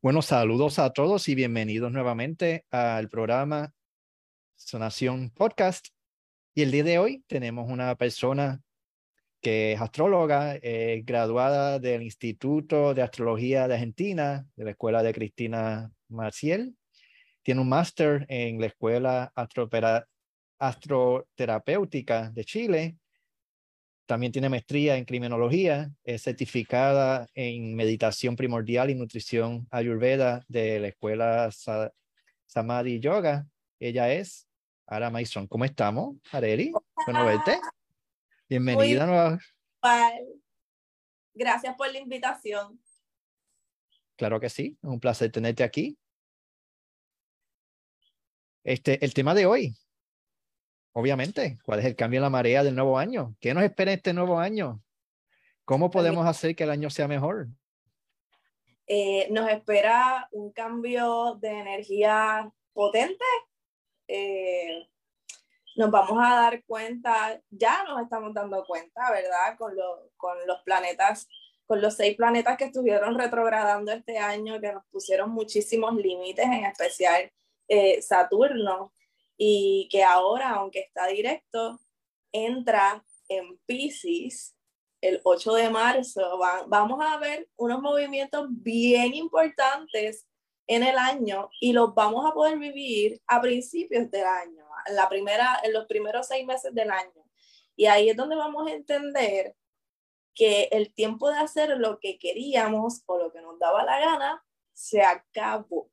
[0.00, 3.74] Bueno, saludos a todos y bienvenidos nuevamente al programa
[4.54, 5.88] Sonación Podcast.
[6.54, 8.62] Y el día de hoy tenemos una persona
[9.40, 10.56] que es astróloga,
[11.02, 16.76] graduada del Instituto de Astrología de Argentina, de la Escuela de Cristina Maciel.
[17.42, 19.32] Tiene un máster en la Escuela
[20.60, 22.98] Astroterapéutica de Chile
[24.08, 30.88] también tiene maestría en criminología, es certificada en meditación primordial y nutrición ayurveda de la
[30.88, 31.50] escuela
[32.46, 33.46] Samadhi Yoga.
[33.78, 34.48] Ella es
[34.86, 35.46] Ara Maison.
[35.46, 36.72] ¿Cómo estamos, Areli?
[37.04, 37.60] Bueno verte.
[38.48, 39.04] Bienvenida.
[39.04, 39.38] Nueva.
[41.34, 42.80] Gracias por la invitación.
[44.16, 45.98] Claro que sí, es un placer tenerte aquí.
[48.64, 49.76] Este, el tema de hoy,
[50.98, 53.36] obviamente, cuál es el cambio en la marea del nuevo año.
[53.40, 54.82] ¿Qué nos espera este nuevo año?
[55.64, 57.46] ¿Cómo podemos hacer que el año sea mejor?
[58.88, 63.24] Eh, nos espera un cambio de energía potente.
[64.08, 64.88] Eh,
[65.76, 69.56] nos vamos a dar cuenta, ya nos estamos dando cuenta, ¿verdad?
[69.56, 69.74] Con,
[70.16, 71.28] con los planetas,
[71.64, 76.64] con los seis planetas que estuvieron retrogradando este año, que nos pusieron muchísimos límites, en
[76.64, 77.30] especial
[77.68, 78.90] eh, Saturno
[79.38, 81.80] y que ahora, aunque está directo,
[82.32, 84.56] entra en Pisces
[85.00, 86.38] el 8 de marzo.
[86.66, 90.26] vamos a ver unos movimientos bien importantes
[90.66, 95.08] en el año y los vamos a poder vivir a principios del año, en, la
[95.08, 97.24] primera, en los primeros seis meses del año.
[97.76, 99.54] Y ahí es donde vamos a entender
[100.34, 104.44] que el tiempo de hacer lo que queríamos o lo que nos daba la gana
[104.72, 105.90] se acabó.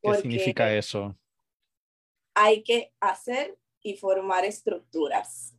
[0.00, 1.16] ¿Qué significa eso?
[2.40, 5.56] Hay que hacer y formar estructuras.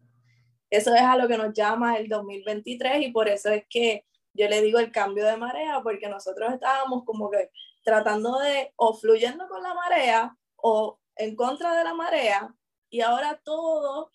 [0.69, 4.47] Eso es a lo que nos llama el 2023 y por eso es que yo
[4.47, 7.51] le digo el cambio de marea, porque nosotros estábamos como que
[7.83, 12.55] tratando de o fluyendo con la marea o en contra de la marea
[12.89, 14.09] y ahora todo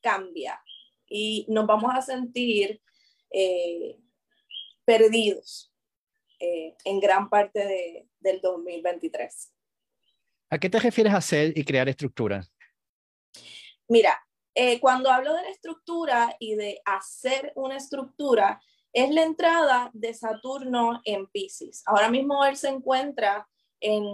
[0.00, 0.62] cambia
[1.08, 2.80] y nos vamos a sentir
[3.30, 3.98] eh,
[4.84, 5.74] perdidos
[6.38, 9.55] eh, en gran parte de, del 2023.
[10.50, 12.44] ¿A qué te refieres a hacer y crear estructura?
[13.88, 14.18] Mira,
[14.54, 18.60] eh, cuando hablo de la estructura y de hacer una estructura,
[18.92, 21.82] es la entrada de Saturno en Pisces.
[21.86, 23.46] Ahora mismo él se encuentra
[23.80, 24.04] en,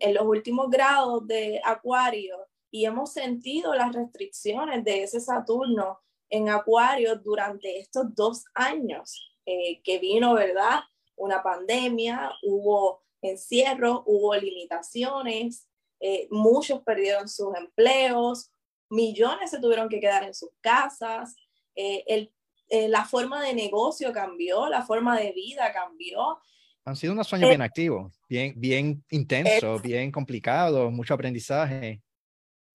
[0.00, 2.36] en los últimos grados de Acuario
[2.70, 9.80] y hemos sentido las restricciones de ese Saturno en Acuario durante estos dos años eh,
[9.82, 10.80] que vino, ¿verdad?
[11.14, 15.66] Una pandemia, hubo encierro, hubo limitaciones,
[16.00, 18.52] eh, muchos perdieron sus empleos,
[18.90, 21.34] millones se tuvieron que quedar en sus casas,
[21.74, 22.32] eh, el,
[22.68, 26.38] eh, la forma de negocio cambió, la forma de vida cambió.
[26.84, 32.02] Han sido unos años bien activos, bien, bien intensos, bien complicados, mucho aprendizaje.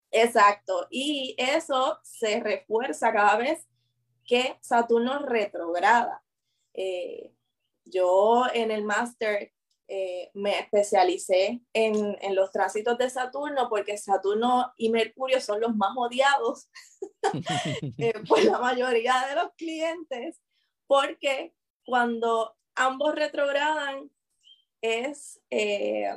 [0.10, 3.66] Exacto, y eso se refuerza cada vez
[4.26, 6.24] que Saturno retrograda.
[7.86, 9.54] yo en el máster
[9.94, 15.76] eh, me especialicé en, en, los tránsitos de Saturno porque Saturno y Mercurio son los
[15.76, 16.70] más odiados
[17.98, 20.40] eh, por la mayoría de los clientes
[20.88, 21.54] porque
[21.86, 24.10] cuando ambos retrogradan
[24.80, 26.08] es eh,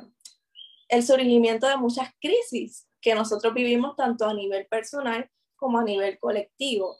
[0.87, 6.17] el surgimiento de muchas crisis que nosotros vivimos tanto a nivel personal como a nivel
[6.17, 6.95] colectivo.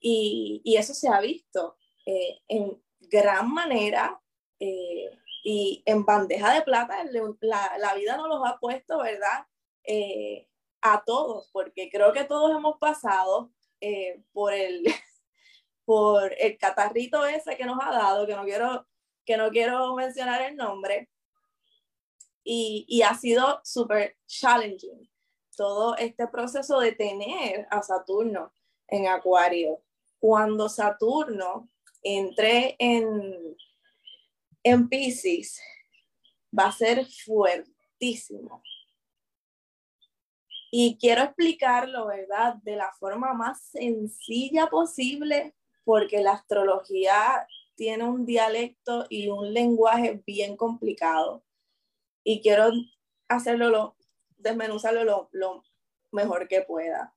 [0.00, 4.20] Y, y eso se ha visto en gran manera
[5.48, 9.46] y en bandeja de plata la, vida nos los ha puesto, ¿verdad?
[9.84, 10.48] Eh,
[10.82, 14.82] a todos, porque creo que todos hemos pasado eh, por, el,
[15.84, 18.88] por el catarrito ese que nos ha dado, que no quiero,
[19.24, 21.10] que no quiero mencionar el nombre,
[22.42, 25.08] y, y ha sido súper challenging
[25.56, 28.52] todo este proceso de tener a Saturno
[28.88, 29.80] en Acuario.
[30.18, 31.68] Cuando Saturno
[32.02, 33.56] entré en,
[34.66, 35.60] en Pisces
[36.58, 38.64] va a ser fuertísimo.
[40.72, 42.56] Y quiero explicarlo, ¿verdad?
[42.64, 45.54] De la forma más sencilla posible,
[45.84, 47.46] porque la astrología
[47.76, 51.44] tiene un dialecto y un lenguaje bien complicado.
[52.24, 52.72] Y quiero
[53.28, 53.96] hacerlo, lo,
[54.36, 55.62] desmenuzarlo lo, lo
[56.10, 57.14] mejor que pueda.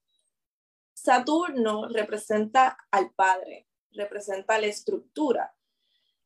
[0.93, 5.55] Saturno representa al padre, representa la estructura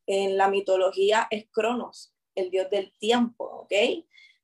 [0.06, 3.74] en la mitología es Cronos, el dios del tiempo, ¿ok?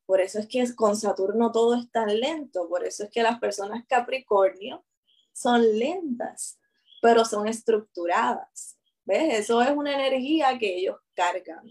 [0.06, 3.38] Por eso es que con Saturno todo es tan lento, por eso es que las
[3.38, 4.84] personas Capricornio
[5.32, 6.58] son lentas,
[7.00, 8.78] pero son estructuradas.
[9.04, 9.40] ¿Ves?
[9.40, 11.64] Eso es una energía que ellos cargan.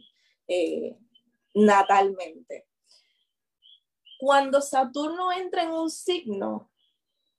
[0.47, 0.97] Eh,
[1.53, 2.67] natalmente.
[4.19, 6.71] Cuando Saturno entra en un signo,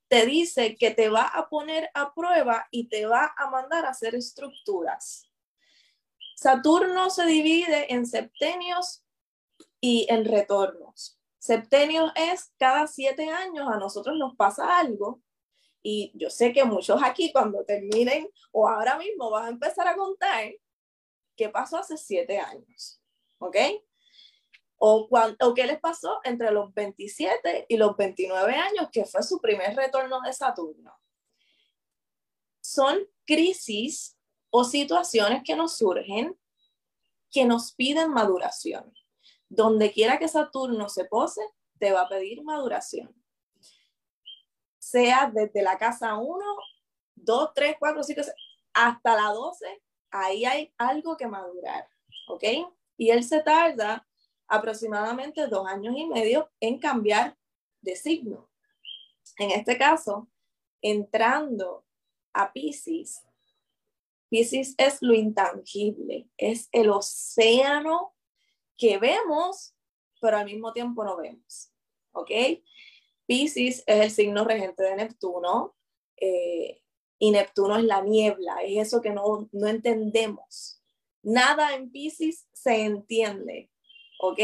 [0.09, 3.91] te dice que te va a poner a prueba y te va a mandar a
[3.91, 5.30] hacer estructuras.
[6.41, 9.05] Saturno se divide en septenios
[9.79, 11.21] y en retornos.
[11.39, 15.21] Septenios es cada siete años a nosotros nos pasa algo
[15.83, 19.97] y yo sé que muchos aquí cuando terminen o ahora mismo van a empezar a
[19.97, 20.55] contar
[21.37, 23.03] qué pasó hace siete años,
[23.37, 23.57] ¿ok?
[24.79, 25.11] O,
[25.41, 29.77] o qué les pasó entre los 27 y los 29 años, que fue su primer
[29.77, 30.99] retorno de Saturno.
[32.63, 34.17] Son crisis
[34.51, 36.37] o situaciones que nos surgen
[37.31, 38.93] que nos piden maduración.
[39.49, 41.41] Donde quiera que Saturno se pose,
[41.79, 43.15] te va a pedir maduración.
[44.79, 46.45] Sea desde la casa 1,
[47.17, 48.35] 2, 3, 4, 5, 6,
[48.75, 51.89] hasta la 12, ahí hay algo que madurar,
[52.29, 52.45] ¿ok?
[52.97, 54.07] Y él se tarda
[54.47, 57.37] aproximadamente dos años y medio en cambiar
[57.81, 58.51] de signo.
[59.39, 60.29] En este caso,
[60.83, 61.85] entrando
[62.33, 63.25] a Pisces,
[64.31, 68.15] Pisces es lo intangible, es el océano
[68.77, 69.75] que vemos,
[70.21, 71.73] pero al mismo tiempo no vemos.
[72.13, 72.31] ¿Ok?
[73.27, 75.77] Pisces es el signo regente de Neptuno
[76.17, 76.81] eh,
[77.19, 80.81] y Neptuno es la niebla, es eso que no, no entendemos.
[81.23, 83.71] Nada en Pisces se entiende.
[84.21, 84.39] ¿Ok?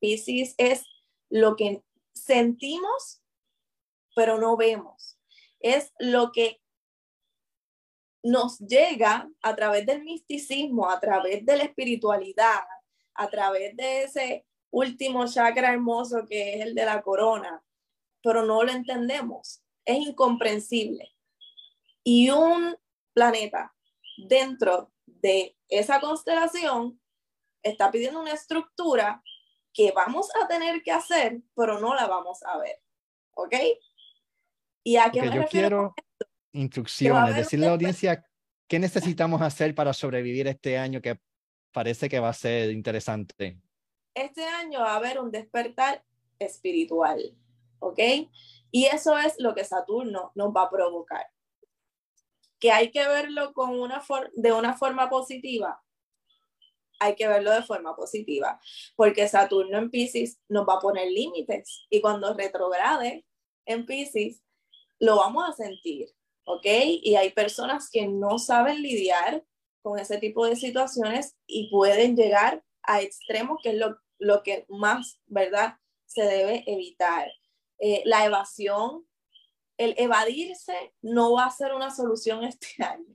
[0.00, 0.84] Pisces es
[1.30, 1.82] lo que
[2.12, 3.22] sentimos,
[4.16, 5.18] pero no vemos.
[5.60, 6.60] Es lo que
[8.22, 12.60] nos llega a través del misticismo, a través de la espiritualidad,
[13.14, 17.62] a través de ese último chakra hermoso que es el de la corona,
[18.22, 19.62] pero no lo entendemos.
[19.84, 21.14] Es incomprensible.
[22.04, 22.76] Y un
[23.14, 23.74] planeta
[24.16, 27.00] dentro de esa constelación
[27.62, 29.22] está pidiendo una estructura
[29.72, 32.82] que vamos a tener que hacer, pero no la vamos a ver.
[33.34, 33.54] ¿Ok?
[34.82, 35.94] ¿Y a qué me yo quiero
[36.52, 38.24] instrucciones, decirle a la audiencia
[38.66, 41.20] qué necesitamos hacer para sobrevivir este año que
[41.72, 43.60] parece que va a ser interesante.
[44.14, 46.04] Este año va a haber un despertar
[46.38, 47.36] espiritual,
[47.78, 47.98] ¿ok?
[48.70, 51.26] Y eso es lo que Saturno nos va a provocar.
[52.58, 54.02] Que hay que verlo con una
[54.34, 55.82] de una forma positiva.
[57.00, 58.60] Hay que verlo de forma positiva,
[58.96, 63.24] porque Saturno en Pisces nos va a poner límites y cuando retrograde
[63.66, 64.42] en Pisces
[64.98, 66.08] lo vamos a sentir,
[66.48, 66.66] ¿ok?
[67.02, 69.44] Y hay personas que no saben lidiar
[69.82, 74.64] con ese tipo de situaciones y pueden llegar a extremos, que es lo, lo que
[74.68, 75.74] más, ¿verdad?
[76.06, 77.30] Se debe evitar.
[77.78, 79.06] Eh, la evasión,
[79.76, 83.14] el evadirse no va a ser una solución este año.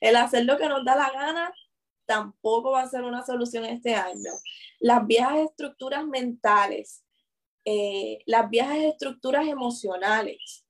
[0.00, 1.52] El hacer lo que nos da la gana
[2.06, 4.30] tampoco va a ser una solución este año.
[4.78, 7.04] Las viejas estructuras mentales,
[7.64, 10.64] eh, las viejas estructuras emocionales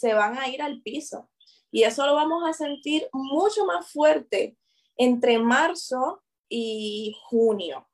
[0.00, 1.30] se van a ir al piso.
[1.70, 4.56] Y eso lo vamos a sentir mucho más fuerte
[4.96, 7.88] entre marzo y junio,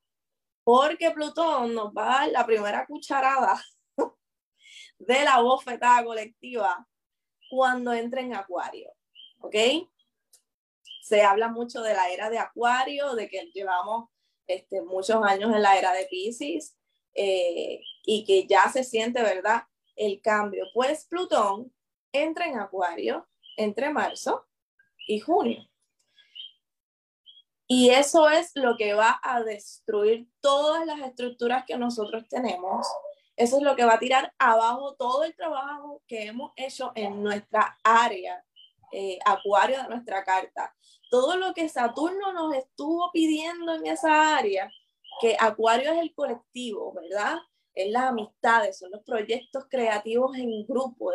[0.65, 3.63] porque Plutón nos va a dar la primera cucharada
[4.99, 6.89] de la bofetada colectiva
[7.51, 8.91] cuando entre en Acuario,
[9.41, 9.57] ¿ok?
[11.03, 14.09] Se habla mucho de la era de Acuario, de que llevamos
[14.47, 16.77] este, muchos años en la era de Pisces
[17.15, 19.65] eh, y que ya se siente, ¿verdad?
[19.95, 20.65] El cambio.
[20.73, 21.73] Pues Plutón
[22.23, 24.47] entra en Acuario entre marzo
[25.07, 25.69] y junio.
[27.69, 32.87] Y eso es lo que va a destruir todas las estructuras que nosotros tenemos.
[33.37, 37.23] Eso es lo que va a tirar abajo todo el trabajo que hemos hecho en
[37.23, 38.45] nuestra área,
[38.93, 40.75] eh, acuario de nuestra carta.
[41.11, 44.71] Todo lo que Saturno nos estuvo pidiendo en esa área,
[45.21, 47.39] que acuario es el colectivo, ¿verdad?
[47.75, 51.13] Es las amistades, son los proyectos creativos en grupo,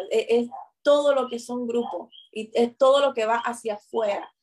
[0.82, 4.34] todo lo que son grupos y es todo lo que va hacia afuera.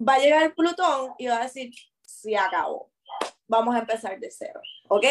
[0.00, 2.92] Va a llegar Plutón y va a decir, se acabó,
[3.46, 5.04] vamos a empezar de cero, ¿ok?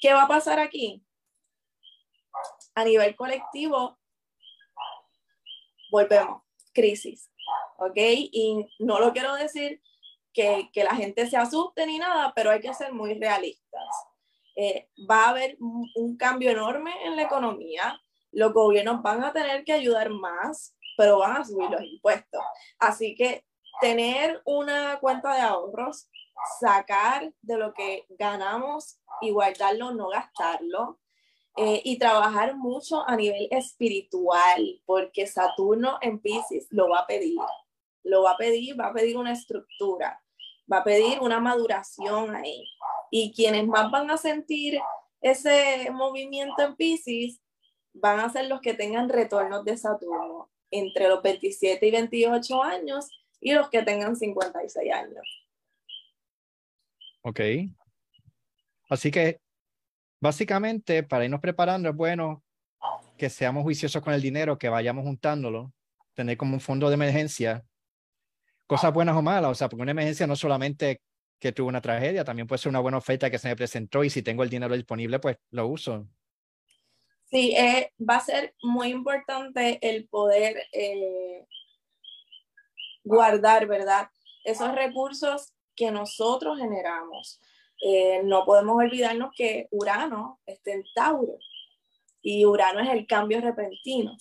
[0.00, 1.04] ¿Qué va a pasar aquí?
[2.74, 3.98] A nivel colectivo,
[5.90, 6.42] volvemos,
[6.72, 7.30] crisis,
[7.78, 7.96] ¿ok?
[7.96, 9.82] Y no lo quiero decir
[10.32, 14.07] que, que la gente se asuste ni nada, pero hay que ser muy realistas.
[14.60, 17.96] Eh, va a haber un, cambio enorme en la economía,
[18.32, 22.42] los gobiernos van a tener que ayudar más, pero van a subir los impuestos.
[22.80, 23.44] Así que
[23.80, 26.10] tener una cuenta de ahorros,
[26.58, 30.98] sacar de lo que ganamos y guardarlo, no gastarlo.
[31.56, 37.38] Eh, y trabajar mucho a nivel espiritual, porque Saturno en Pisces lo va a pedir,
[38.02, 40.20] lo va a pedir, va a pedir una estructura.
[40.70, 42.64] va a pedir una maduración ahí.
[43.10, 44.78] Y quienes más van a sentir
[45.20, 47.40] ese movimiento en Pisces
[47.92, 53.08] van a ser los que tengan retornos de Saturno entre los 27 y 28 años
[53.40, 55.46] y los que tengan 56 años.
[57.22, 57.40] Ok.
[58.88, 59.40] Así que
[60.20, 62.42] básicamente para irnos preparando es bueno
[63.16, 65.72] que seamos juiciosos con el dinero, que vayamos juntándolo,
[66.14, 67.64] tener como un fondo de emergencia,
[68.66, 71.00] cosas buenas o malas, o sea, porque una emergencia no solamente
[71.38, 74.10] que tuvo una tragedia, también puede ser una buena oferta que se me presentó y
[74.10, 76.06] si tengo el dinero disponible, pues lo uso.
[77.30, 81.46] Sí, eh, va a ser muy importante el poder eh,
[83.04, 84.08] guardar, ¿verdad?
[84.44, 87.40] Esos recursos que nosotros generamos.
[87.80, 91.38] Eh, no podemos olvidarnos que Urano está en Tauro
[92.20, 94.16] y Urano es el cambio repentino.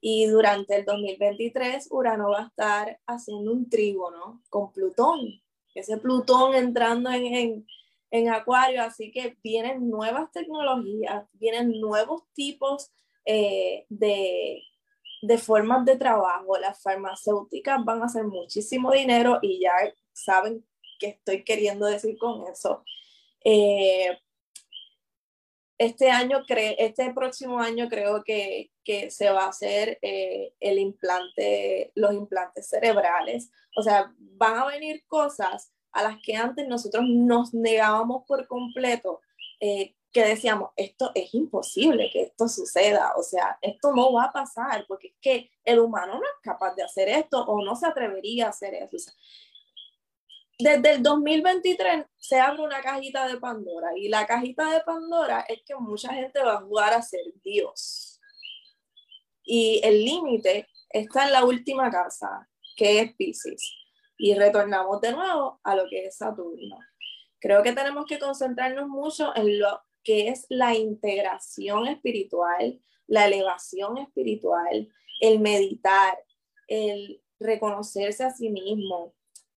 [0.00, 5.42] Y durante el 2023, Urano va a estar haciendo un trígono con Plutón,
[5.78, 7.66] ese Plutón entrando en,
[8.10, 12.90] en, Acuario, así que vienen nuevas tecnologías, vienen nuevos tipos
[13.24, 14.62] eh, de,
[15.22, 16.58] de formas de trabajo.
[16.58, 19.72] Las farmacéuticas van a hacer muchísimo dinero y ya
[20.12, 20.64] saben
[20.98, 22.84] qué estoy queriendo decir con eso.
[23.44, 24.18] Eh,
[25.78, 31.90] este año, este próximo año creo que, que se va a hacer eh, el implante,
[31.96, 33.50] los implantes cerebrales.
[33.76, 39.20] O sea, van a venir cosas a las que antes nosotros nos negábamos por completo,
[39.60, 44.32] eh, que decíamos, esto es imposible que esto suceda, o sea, esto no va a
[44.32, 47.86] pasar, porque es que el humano no es capaz de hacer esto o no se
[47.86, 49.12] atrevería a hacer eso
[50.58, 55.62] desde el 2023 se abre una cajita de Pandora y la cajita de Pandora es
[55.64, 58.05] que mucha gente va a jugar a ser Dios.
[59.46, 63.72] Y el límite está en la última casa, que es Pisces.
[64.18, 66.78] Y retornamos de nuevo a lo que es Saturno.
[67.40, 73.98] Creo que tenemos que concentrarnos mucho en lo que es la integración espiritual, la elevación
[73.98, 74.88] espiritual,
[75.20, 76.18] el meditar,
[76.66, 79.14] el reconocerse a sí mismo,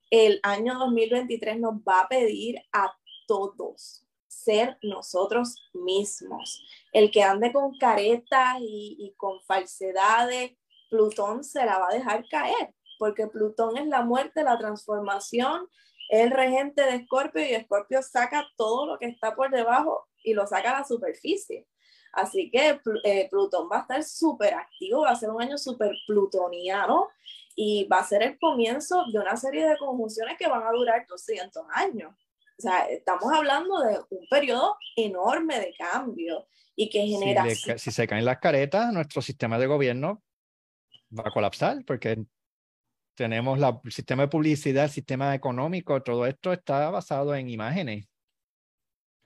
[0.10, 2.96] el año 2023 nos va a pedir a
[3.27, 4.05] todos
[4.43, 6.63] ser nosotros mismos.
[6.91, 10.51] El que ande con caretas y, con falsedades,
[10.89, 15.67] Plutón se la va a dejar caer, porque Plutón es la muerte, la transformación,
[16.10, 20.48] el regente de Escorpio y Escorpio saca todo lo que está por debajo y lo
[20.48, 21.67] saca a la superficie.
[22.12, 25.91] Así que eh, Plutón va a estar súper activo, va a ser un año súper
[26.08, 27.08] plutoniano
[27.55, 31.05] y va a ser el comienzo de una serie de conjunciones que van a durar
[31.08, 32.15] 200 años.
[32.60, 37.46] O sea, estamos hablando de un periodo enorme de cambio y que genera...
[37.50, 40.22] Si, se caen las caretas, nuestro sistema de gobierno
[41.18, 42.22] va a colapsar porque
[43.16, 48.08] tenemos la, el sistema de publicidad, el sistema económico, todo esto está basado en imágenes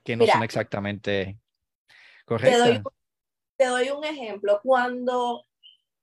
[0.04, 1.40] que no son exactamente
[2.24, 2.62] correctas.
[2.62, 2.82] Te doy,
[3.56, 4.60] te doy un ejemplo.
[4.62, 5.44] Cuando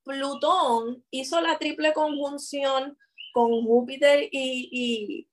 [0.04, 2.98] Plutón hizo la triple conjunción
[3.34, 5.30] con Júpiter y, y,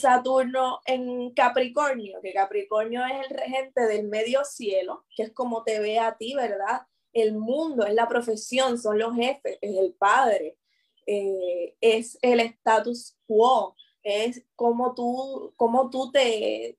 [0.00, 5.78] Saturno en Capricornio, que Capricornio es el regente del medio cielo, que es como te
[5.78, 6.82] ve a ti, ¿verdad?
[7.12, 10.58] El mundo, es la profesión, son los jefes, es el padre,
[11.06, 16.78] eh, es el status quo, es como tú, como tú te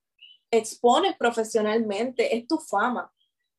[0.51, 3.11] expones profesionalmente, es tu fama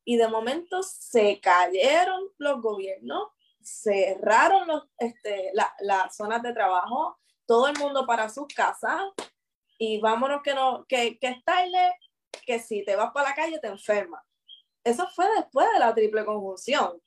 [0.05, 3.29] y de momento se cayeron los gobiernos,
[3.63, 9.01] cerraron los, este, las zonas de trabajo, todo el mundo para sus casas
[9.79, 11.43] y vámonos que no, que, que es
[12.45, 14.23] que si te vas para la calle te enfermas.
[14.85, 17.01] Eso fue después de la triple conjunción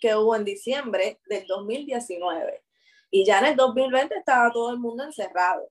[0.00, 2.64] que hubo en diciembre del 2019.
[3.10, 5.70] Y ya en el 2020 estaba todo el mundo encerrado.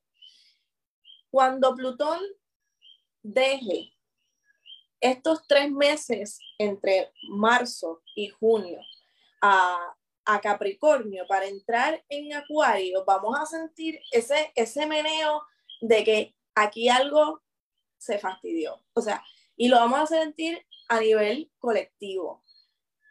[1.32, 2.20] Cuando Plutón
[3.24, 3.92] deje
[5.00, 8.80] estos tres meses entre marzo y junio
[9.42, 9.96] a,
[10.40, 15.42] Capricornio para entrar en Acuario, vamos a sentir ese, ese meneo
[15.82, 17.42] de que aquí algo
[17.98, 18.82] se fastidió.
[18.94, 19.24] O sea,
[19.58, 22.44] y lo vamos a sentir a nivel colectivo.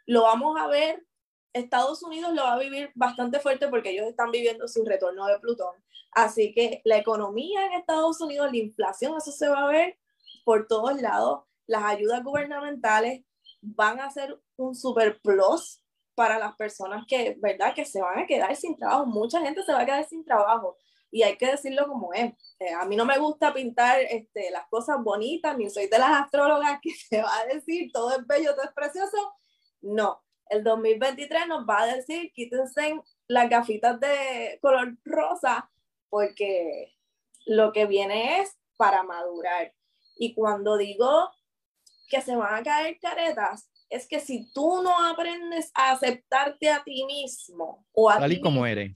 [0.05, 1.05] Lo vamos a ver,
[1.53, 5.39] Estados Unidos lo va a vivir bastante fuerte porque ellos están viviendo su retorno de
[5.39, 5.75] Plutón.
[6.11, 9.97] Así que la economía en Estados Unidos, la inflación, eso se va a ver
[10.43, 13.23] por todos lados las ayudas gubernamentales
[13.61, 15.80] van a ser un super plus
[16.21, 17.73] para las personas que, ¿verdad?
[17.73, 19.07] Que se van a quedar sin trabajo.
[19.07, 20.77] Mucha gente se va a quedar sin trabajo
[21.09, 22.31] y hay que decirlo como es.
[22.59, 26.11] Eh, a mí no me gusta pintar este, las cosas bonitas, ni soy de las
[26.11, 29.17] astrólogas que se va a decir todo es bello, todo es precioso.
[29.81, 35.71] No, el 2023 nos va a decir quítense las gafitas de color rosa
[36.07, 36.93] porque
[37.47, 39.73] lo que viene es para madurar.
[40.17, 41.31] Y cuando digo
[42.09, 46.81] que se van a caer caretas, es que si tú no aprendes a aceptarte a
[46.83, 48.95] ti mismo o a Tal y como eres.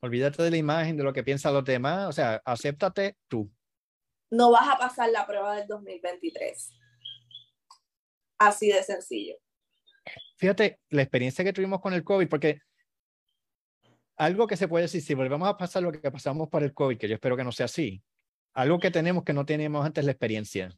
[0.00, 3.50] Olvídate de la imagen, de lo que piensan los demás, o sea, acéptate tú.
[4.30, 6.72] No vas a pasar la prueba del 2023.
[8.38, 9.34] Así de sencillo.
[10.36, 12.60] Fíjate, la experiencia que tuvimos con el COVID, porque
[14.16, 16.96] algo que se puede decir, si volvemos a pasar lo que pasamos para el COVID,
[16.96, 18.02] que yo espero que no sea así,
[18.54, 20.70] algo que tenemos que no teníamos antes la experiencia.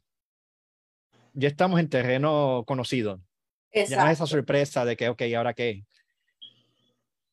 [1.34, 3.20] Ya estamos en terreno conocido.
[3.72, 4.04] Exacto.
[4.04, 5.84] Ya esa sorpresa de que, ok, ¿ahora qué?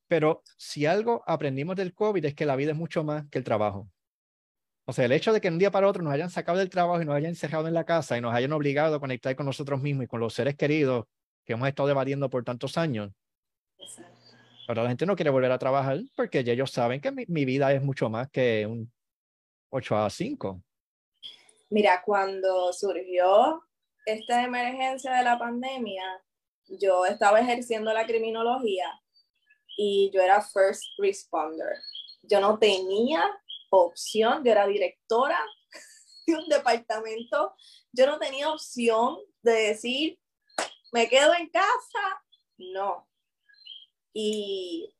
[0.08, 3.44] Pero si algo aprendimos del COVID es que la vida es mucho más que el
[3.44, 3.90] trabajo.
[4.86, 7.02] O sea, el hecho de que un día para otro nos hayan sacado del trabajo
[7.02, 9.80] y nos hayan encerrado en la casa y nos hayan obligado a conectar con nosotros
[9.82, 11.06] mismos y con los seres queridos
[11.46, 13.12] que hemos estado debatiendo por tantos años.
[13.78, 14.20] Exacto.
[14.68, 17.46] Ahora la gente no quiere volver a trabajar porque ya ellos saben que mi, mi
[17.46, 18.92] vida es mucho más que un
[19.70, 20.64] 8 a 5.
[21.70, 23.64] Mira, cuando surgió
[24.06, 26.04] esta emergencia de la pandemia,
[26.70, 29.02] yo estaba ejerciendo la criminología
[29.78, 31.76] y yo era first responder.
[32.24, 33.24] Yo no tenía
[33.70, 35.40] opción, yo era directora
[36.28, 37.56] de un departamento,
[37.92, 40.20] yo no tenía opción de decir,
[40.92, 42.24] me quedo en casa,
[42.58, 43.08] no.
[44.14, 44.94] Y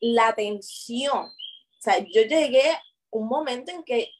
[0.00, 2.76] la tensión, o sea, yo llegué
[3.10, 4.10] un momento en que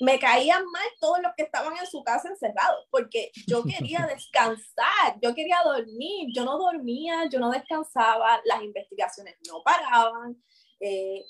[0.00, 5.18] me caían mal todos los que estaban en su casa encerrados, porque yo quería descansar,
[5.22, 10.42] yo quería dormir, yo no dormía, yo no descansaba, las investigaciones no paraban,
[10.80, 11.22] eh,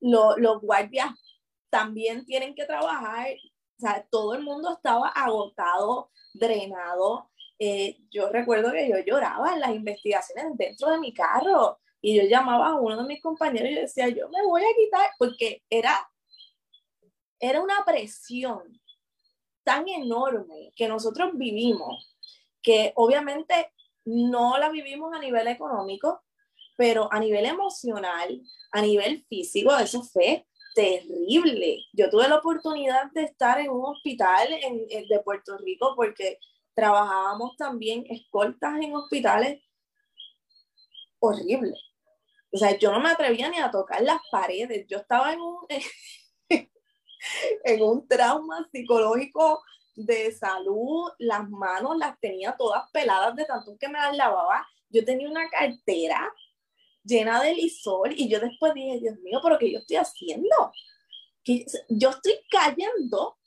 [0.00, 1.10] los guardias
[1.70, 3.28] también tienen que trabajar,
[3.78, 7.30] o sea, todo el mundo estaba agotado, drenado.
[7.58, 12.22] Eh, yo recuerdo que yo lloraba en las investigaciones dentro de mi carro y yo
[12.28, 15.62] llamaba a uno de mis compañeros y yo decía, yo me voy a quitar, porque
[15.68, 16.08] era
[17.40, 18.80] era una presión
[19.64, 22.16] tan enorme que nosotros vivimos,
[22.62, 23.72] que obviamente
[24.04, 26.22] no la vivimos a nivel económico,
[26.76, 28.40] pero a nivel emocional,
[28.72, 31.84] a nivel físico, eso fue terrible.
[31.92, 36.38] Yo tuve la oportunidad de estar en un hospital de Puerto Rico porque
[36.74, 39.60] trabajábamos también escoltas en hospitales
[41.18, 41.74] horrible.
[42.52, 44.86] O sea, yo no me atrevía ni a tocar las paredes.
[44.88, 45.56] Yo estaba en un,
[47.64, 49.62] en un trauma psicológico
[49.94, 54.66] de salud, las manos las tenía todas peladas de tanto que me las lavaba.
[54.90, 56.32] Yo tenía una cartera
[57.02, 60.72] llena de lisol y yo después dije, Dios mío, pero ¿qué yo estoy haciendo?
[61.42, 63.38] Que yo estoy cayendo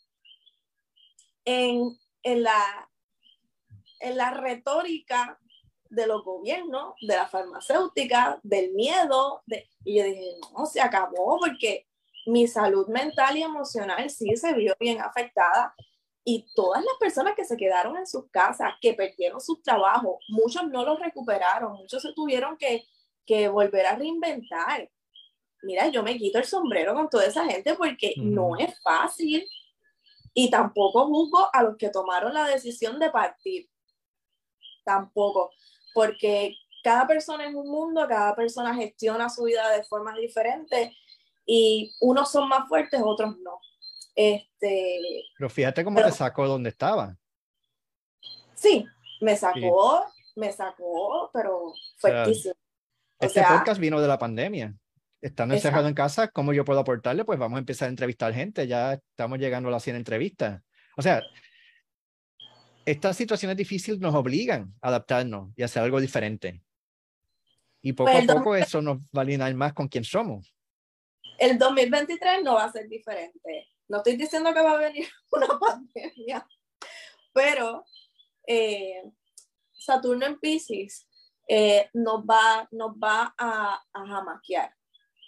[1.45, 2.89] en, en, la,
[3.99, 5.39] en la retórica
[5.89, 9.43] de los gobiernos, de la farmacéutica, del miedo,
[9.83, 11.87] y yo dije, no, se acabó porque
[12.25, 15.73] mi salud mental y emocional sí se vio bien afectada
[16.23, 20.67] y todas las personas que se quedaron en sus casas, que perdieron sus trabajos, muchos
[20.69, 22.85] no los recuperaron, muchos se tuvieron que,
[23.25, 24.89] que volver a reinventar.
[25.63, 29.47] Mira, yo me quito el sombrero con toda esa gente porque no es fácil
[30.33, 33.67] y tampoco juzgo a los que tomaron la decisión de partir.
[34.83, 35.51] Tampoco,
[35.93, 40.91] porque cada persona es un mundo, cada persona gestiona su vida de formas diferentes
[41.53, 43.59] y unos son más fuertes, otros no.
[44.15, 45.01] Este,
[45.37, 47.17] pero fíjate cómo te sacó donde estaba.
[48.53, 48.85] Sí,
[49.19, 50.05] me sacó,
[50.37, 52.53] me sacó, pero fuertísimo.
[53.19, 54.73] este podcast vino de la pandemia.
[55.21, 57.25] Estando encerrado en casa, ¿cómo yo puedo aportarle?
[57.25, 58.65] Pues vamos a empezar a entrevistar gente.
[58.65, 60.61] Ya estamos llegando a las 100 entrevistas.
[60.95, 61.21] O sea,
[62.85, 66.63] estas situaciones difíciles nos obligan a adaptarnos y hacer algo diferente.
[67.81, 70.55] Y poco a poco eso nos va a alinear más con quién somos
[71.41, 73.67] el 2023 no va a ser diferente.
[73.87, 76.47] No estoy diciendo que va a venir una pandemia,
[77.33, 77.83] pero
[78.45, 79.01] eh,
[79.73, 81.07] Saturno en Pisces
[81.47, 84.71] eh, nos, va, nos va a, a jamaquear,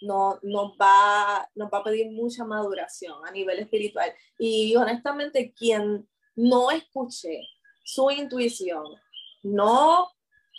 [0.02, 4.14] no, nos, va, nos va a pedir mucha maduración a nivel espiritual.
[4.38, 7.40] Y honestamente, quien no escuche
[7.82, 8.84] su intuición,
[9.42, 10.12] no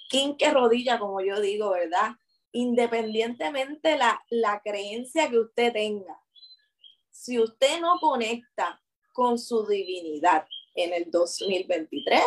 [0.10, 2.12] quinque rodilla, como yo digo, ¿verdad?
[2.56, 6.18] Independientemente la, la creencia que usted tenga,
[7.12, 8.82] si usted no conecta
[9.14, 12.24] con su divinidad en el 2023,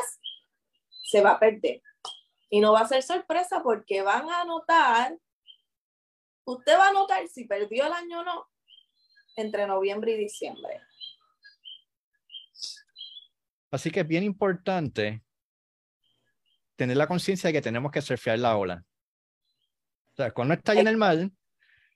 [1.04, 1.82] se va a perder.
[2.50, 5.16] Y no va a ser sorpresa porque van a notar,
[6.44, 8.46] usted va a notar si perdió el año o no
[9.36, 10.82] entre noviembre y diciembre.
[13.70, 15.22] Así que es bien importante
[16.76, 18.84] tener la conciencia de que tenemos que surfear la ola.
[20.18, 21.31] O sea, cuando estás en el mar,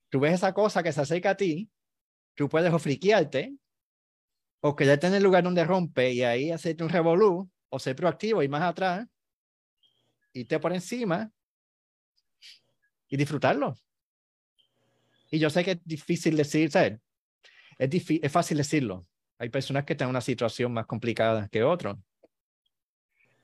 [0.09, 1.69] tú ves esa cosa que se acerca a ti
[2.35, 3.55] tú puedes o friquearte
[4.61, 8.43] o quedarte en el lugar donde rompe y ahí hacerte un revolú o ser proactivo
[8.43, 9.07] y más atrás
[10.33, 11.31] y te por encima
[13.09, 13.75] y disfrutarlo.
[15.31, 17.01] Y yo sé que es difícil decir, ¿sabes?
[17.79, 17.91] Es,
[18.23, 19.07] es fácil decirlo.
[19.39, 21.99] Hay personas que están en una situación más complicada que otros.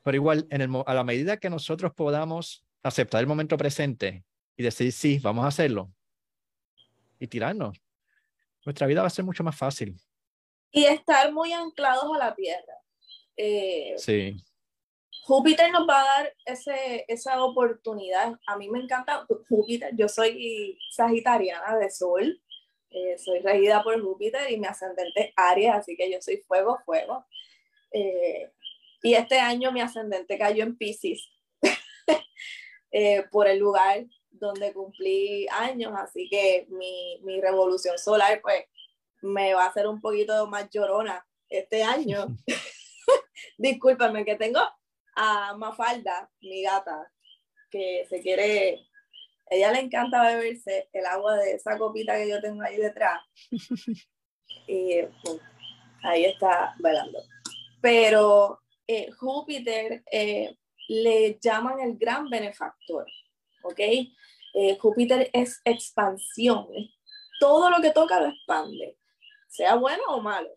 [0.03, 4.25] Pero igual, en el, a la medida que nosotros podamos aceptar el momento presente
[4.59, 5.89] y decir, sí, vamos a hacerlo,
[7.21, 7.81] y tirarnos,
[8.67, 9.97] nuestra vida va a ser mucho más fácil.
[10.73, 12.75] Y estar muy anclados a la tierra.
[13.37, 14.37] Eh, sí.
[15.23, 18.39] Júpiter nos va a dar ese, esa oportunidad.
[18.47, 19.95] A mí me encanta Júpiter.
[19.97, 22.43] Yo soy sagitariana de sol.
[22.91, 26.79] Eh, soy regida por Júpiter y mi ascendente es Aries, así que yo soy fuego,
[26.85, 27.27] fuego.
[27.93, 28.51] Eh,
[29.03, 31.31] y este año mi ascendente cayó en Pisces
[32.91, 34.05] eh, por el lugar
[34.39, 38.65] donde cumplí años, así que mi, mi revolución solar pues
[39.23, 42.27] me va a hacer un poquito más llorona este año.
[43.59, 44.61] Discúlpame que tengo
[45.17, 47.11] a Mafalda, mi gata,
[47.71, 48.87] que se quiere,
[49.51, 53.21] ella le encanta beberse el agua de esa copita que yo tengo ahí detrás.
[54.67, 55.41] Y pues,
[56.03, 57.19] ahí está velando.
[57.81, 60.57] Pero eh, Júpiter eh,
[60.89, 63.07] le llaman el gran benefactor,
[63.63, 63.81] ¿ok?
[63.81, 66.67] Eh, Júpiter es expansión,
[67.39, 68.99] todo lo que toca lo expande,
[69.49, 70.51] sea bueno o malo.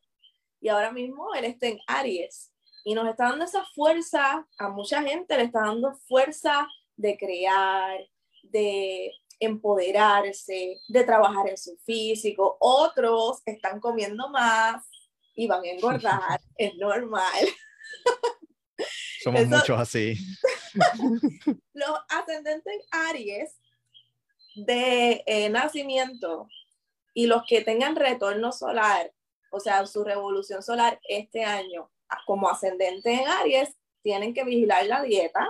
[0.59, 2.51] Y ahora mismo él está en Aries
[2.83, 7.99] y nos está dando esa fuerza, a mucha gente le está dando fuerza de crear,
[8.43, 12.57] de empoderarse, de trabajar en su físico.
[12.59, 14.87] Otros están comiendo más
[15.35, 17.47] y van a engordar, es normal.
[19.23, 20.15] Somos muchos así.
[21.73, 23.55] Los ascendentes Aries
[24.55, 26.47] de eh, nacimiento
[27.13, 29.12] y los que tengan retorno solar,
[29.51, 31.91] o sea, su revolución solar este año,
[32.25, 35.47] como ascendente en Aries, tienen que vigilar la dieta.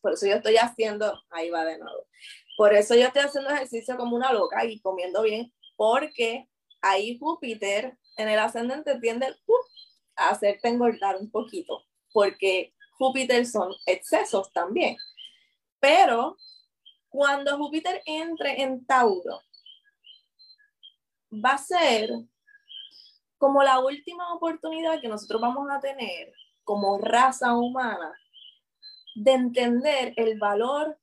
[0.00, 2.06] Por eso yo estoy haciendo, ahí va de nuevo.
[2.56, 6.48] Por eso yo estoy haciendo ejercicio como una loca y comiendo bien, porque
[6.80, 9.54] ahí Júpiter en el ascendente tiende uh,
[10.16, 14.96] a hacerte engordar un poquito porque Júpiter son excesos también.
[15.80, 16.36] Pero
[17.08, 19.40] cuando Júpiter entre en Tauro,
[21.32, 22.10] va a ser
[23.38, 26.32] como la última oportunidad que nosotros vamos a tener
[26.64, 28.14] como raza humana
[29.14, 30.98] de entender el valor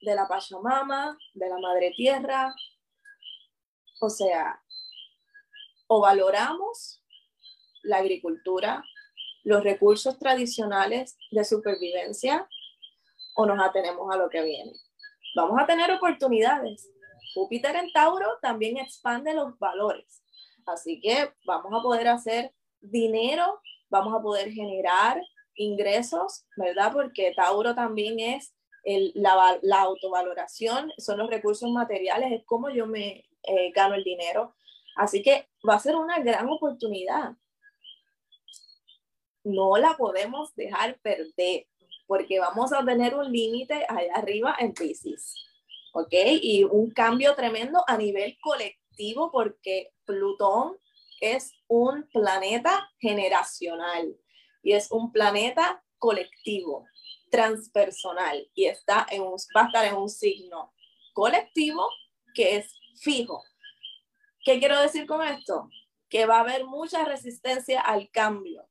[0.00, 2.54] de la Pachamama, de la Madre Tierra.
[4.00, 4.62] O sea,
[5.86, 7.02] o valoramos
[7.82, 8.84] la agricultura,
[9.44, 12.48] los recursos tradicionales de supervivencia
[13.34, 14.72] o nos atenemos a lo que viene.
[15.36, 16.90] Vamos a tener oportunidades.
[17.34, 20.22] Júpiter en Tauro también expande los valores.
[20.66, 25.22] Así que vamos a poder hacer dinero, vamos a poder generar
[25.54, 26.92] ingresos, ¿verdad?
[26.92, 28.54] Porque Tauro también es
[29.14, 34.54] la, autovaloración, son los recursos materiales, es como yo me eh, gano el dinero.
[34.96, 37.32] Así que va a ser una gran oportunidad
[39.48, 41.66] no la podemos dejar perder
[42.08, 45.34] porque vamos a tener un límite allá arriba en Pisces,
[45.92, 46.12] ¿ok?
[46.40, 50.78] Y un cambio tremendo a nivel colectivo porque Plutón
[51.20, 54.16] es un planeta generacional
[54.62, 56.86] y es un planeta colectivo,
[57.30, 60.72] transpersonal y está en un, va a estar en un signo
[61.12, 61.86] colectivo
[62.34, 63.44] que es fijo.
[64.42, 65.68] ¿Qué quiero decir con esto?
[66.08, 68.66] Que va a haber mucha resistencia al cambio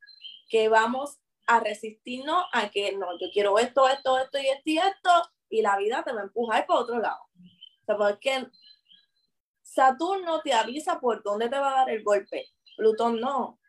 [0.48, 4.78] que vamos a resistirnos a que no, yo quiero esto, esto, esto y esto y
[4.78, 5.10] esto,
[5.50, 7.22] y la vida te va a empujar para otro lado.
[7.86, 8.48] O porque
[9.62, 13.60] Saturno te avisa por dónde te va a dar el golpe, Plutón no,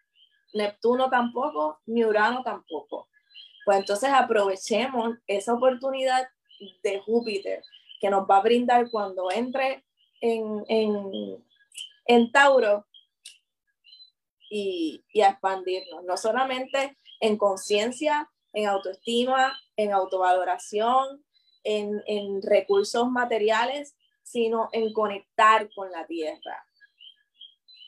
[0.54, 3.08] Neptuno tampoco, ni Urano tampoco.
[3.64, 6.28] Pues entonces aprovechemos esa oportunidad
[6.82, 7.62] de Júpiter
[8.00, 9.84] que nos va a brindar cuando entre
[10.20, 11.44] en, en,
[12.06, 12.86] en Tauro
[14.50, 21.24] y, a expandirnos, no solamente en conciencia, en autoestima, en autovaloración,
[21.64, 26.64] en, en recursos materiales, sino en conectar con la tierra.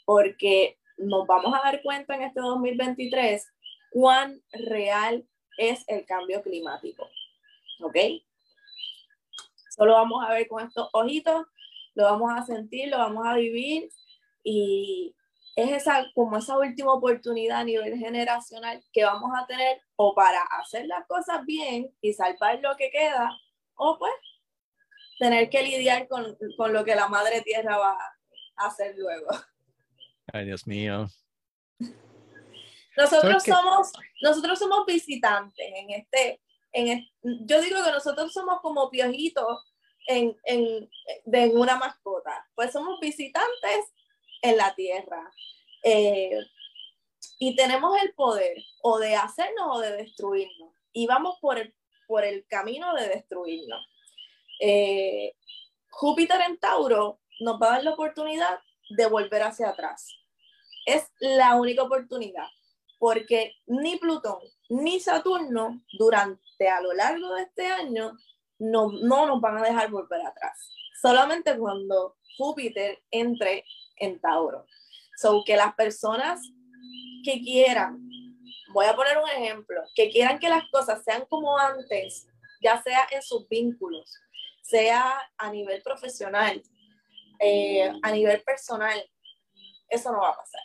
[0.04, 3.46] Porque nos vamos a dar cuenta en este 2023
[3.90, 7.08] cuán real es el cambio climático.
[7.80, 7.96] ¿Ok?
[9.76, 11.46] Solo vamos a ver con estos ojitos,
[11.94, 13.88] lo vamos a sentir, lo vamos a vivir
[14.42, 15.14] y,
[15.62, 20.42] es esa, como esa última oportunidad a nivel generacional que vamos a tener o para
[20.60, 23.30] hacer las cosas bien y salvar lo que queda,
[23.74, 24.12] o pues
[25.18, 27.98] tener que lidiar con, con lo que la madre tierra va
[28.56, 29.28] a hacer luego.
[30.32, 31.06] Ay, Dios mío.
[32.96, 33.92] Nosotros somos,
[34.22, 36.40] nosotros somos visitantes en este,
[36.72, 39.74] en yo digo que nosotros somos como piojitos
[40.06, 40.90] en, en,
[41.24, 43.92] de una mascota, pues somos visitantes
[44.42, 45.30] en la tierra.
[45.82, 46.38] Eh,
[47.38, 50.72] y tenemos el poder o de hacernos o de destruirnos.
[50.92, 51.74] Y vamos por el,
[52.06, 53.86] por el camino de destruirnos.
[54.60, 55.34] Eh,
[55.90, 60.08] Júpiter en Tauro nos va a dar la oportunidad de volver hacia atrás.
[60.84, 62.46] Es la única oportunidad,
[62.98, 68.16] porque ni Plutón ni Saturno durante a lo largo de este año
[68.58, 70.70] no, no nos van a dejar volver atrás.
[71.00, 73.64] Solamente cuando Júpiter entre
[74.00, 74.66] en Tauro.
[75.16, 76.40] So que las personas
[77.24, 77.98] que quieran,
[78.72, 82.26] voy a poner un ejemplo, que quieran que las cosas sean como antes,
[82.60, 84.16] ya sea en sus vínculos,
[84.62, 86.62] sea a nivel profesional,
[87.38, 88.98] eh, a nivel personal,
[89.88, 90.62] eso no va a pasar.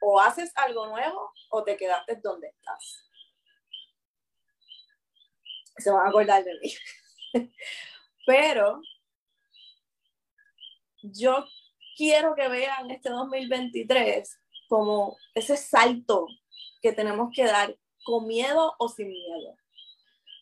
[0.00, 3.08] O haces algo nuevo o te quedaste donde estás.
[5.78, 6.74] Se van a acordar de mí.
[8.26, 8.80] Pero
[11.12, 11.44] yo
[11.96, 16.26] quiero que vean este 2023 como ese salto
[16.82, 19.56] que tenemos que dar con miedo o sin miedo.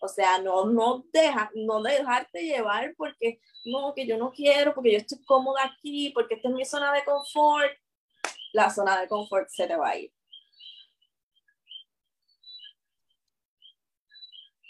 [0.00, 4.92] O sea, no, no, deja, no dejarte llevar porque no, que yo no quiero, porque
[4.92, 7.72] yo estoy cómoda aquí, porque esta es mi zona de confort.
[8.52, 10.12] La zona de confort se te va a ir.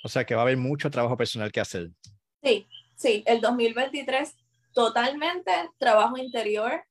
[0.05, 1.91] O sea que va a haber mucho trabajo personal que hacer.
[2.43, 4.37] Sí, sí, el 2023
[4.73, 6.85] totalmente trabajo interior,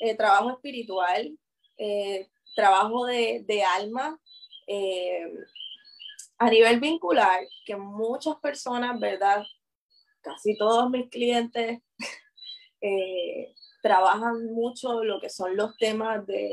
[0.00, 1.36] eh, trabajo espiritual,
[1.76, 4.18] eh, trabajo de, de alma.
[4.66, 5.26] Eh,
[6.38, 9.44] a nivel vincular, que muchas personas, ¿verdad?
[10.20, 11.80] Casi todos mis clientes
[13.82, 16.50] trabajan mucho lo que son los temas de,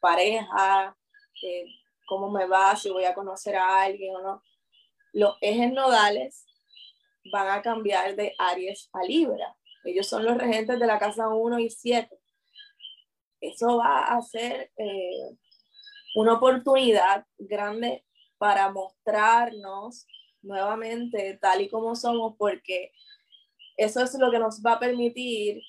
[0.00, 0.96] pareja,
[2.06, 4.42] cómo me va, si voy a conocer a alguien o no.
[5.12, 6.46] Los ejes nodales
[7.32, 9.56] van a cambiar de Aries a Libra.
[9.86, 12.08] Ellos son los regentes de la casa 1 y 7.
[13.40, 15.36] Eso va a ser eh,
[16.14, 18.04] una oportunidad grande
[18.38, 20.06] para mostrarnos
[20.42, 22.92] nuevamente tal y como somos, porque
[23.76, 25.62] eso es lo que nos va a permitir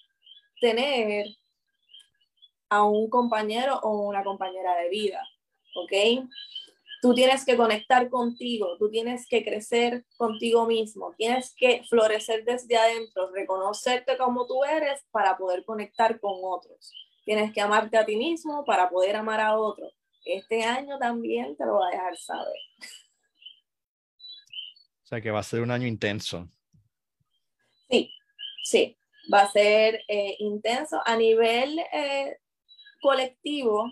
[0.60, 1.28] tener
[2.70, 5.22] a un compañero o una compañera de vida,
[5.76, 6.28] ¿ok?
[7.02, 12.76] Tú tienes que conectar contigo, tú tienes que crecer contigo mismo, tienes que florecer desde
[12.76, 16.92] adentro, reconocerte como tú eres para poder conectar con otros.
[17.24, 19.94] Tienes que amarte a ti mismo para poder amar a otros
[20.28, 22.56] este año también te lo va a dejar saber.
[25.04, 26.52] O sea que va a ser un año intenso.
[27.90, 28.12] Sí,
[28.64, 28.98] sí,
[29.34, 31.02] va a ser eh, intenso.
[31.06, 32.38] A nivel eh,
[33.02, 33.90] colectivo,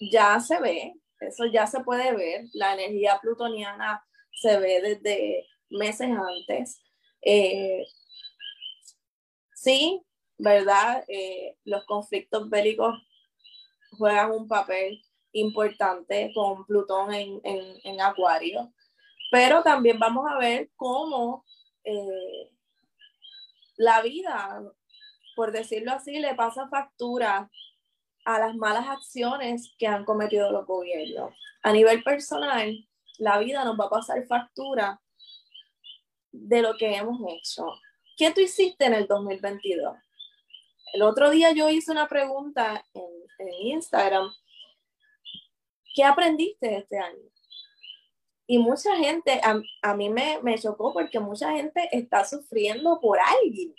[0.00, 6.08] ya se ve, eso ya se puede ver, la energía plutoniana se ve desde meses
[6.10, 6.82] antes.
[7.22, 7.84] Eh,
[9.54, 10.02] sí,
[10.38, 11.04] ¿verdad?
[11.64, 12.94] los conflictos bélicos
[13.96, 15.02] juegan un papel
[15.32, 18.72] importante con Plutón en, en, Acuario.
[19.30, 21.44] Pero también vamos a ver cómo
[21.84, 22.50] eh,
[23.76, 24.62] la vida,
[25.36, 27.50] por decirlo así, le pasa factura
[28.28, 31.34] a las malas acciones que han cometido los gobiernos.
[31.62, 32.86] A nivel personal,
[33.16, 35.00] la vida nos va a pasar factura
[36.30, 37.64] de lo que hemos hecho.
[38.18, 39.96] ¿Qué tú hiciste en el 2022?
[40.92, 43.08] El otro día yo hice una pregunta en,
[43.60, 44.30] Instagram.
[45.94, 47.30] ¿Qué aprendiste este año?
[48.46, 53.74] Y mucha gente, a, mí me, me, chocó porque mucha gente está sufriendo por alguien.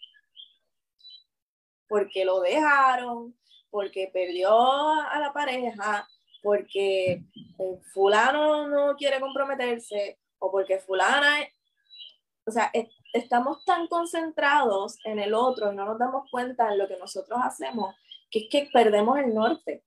[1.87, 3.38] Porque lo dejaron,
[3.69, 4.51] porque perdió
[4.89, 6.07] a la pareja,
[6.41, 11.37] porque eh, fulano no quiere comprometerse, o porque fulana,
[12.45, 12.71] o sea,
[13.13, 17.39] estamos tan concentrados en el otro y no nos damos cuenta en lo que nosotros
[17.43, 17.95] hacemos,
[18.31, 19.83] que es que perdemos el norte.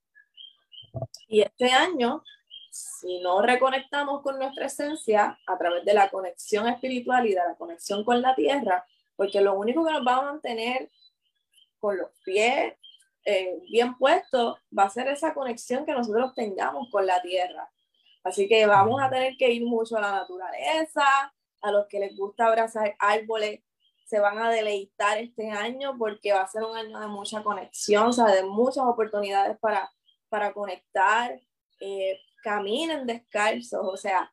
[1.28, 2.22] Y este año,
[2.70, 7.54] si no reconectamos con nuestra esencia a través de la conexión espiritual y de la
[7.56, 8.84] conexión con la tierra,
[9.16, 10.90] porque lo único que nos va a mantener
[11.78, 12.74] con los pies
[13.24, 17.70] eh, bien puestos va a ser esa conexión que nosotros tengamos con la tierra.
[18.24, 21.04] Así que vamos a tener que ir mucho a la naturaleza,
[21.60, 23.60] a los que les gusta abrazar árboles
[24.12, 28.08] se van a deleitar este año porque va a ser un año de mucha conexión,
[28.08, 29.90] o sea, de muchas oportunidades para,
[30.28, 31.40] para conectar,
[31.80, 34.30] eh, caminen descalzos, o sea,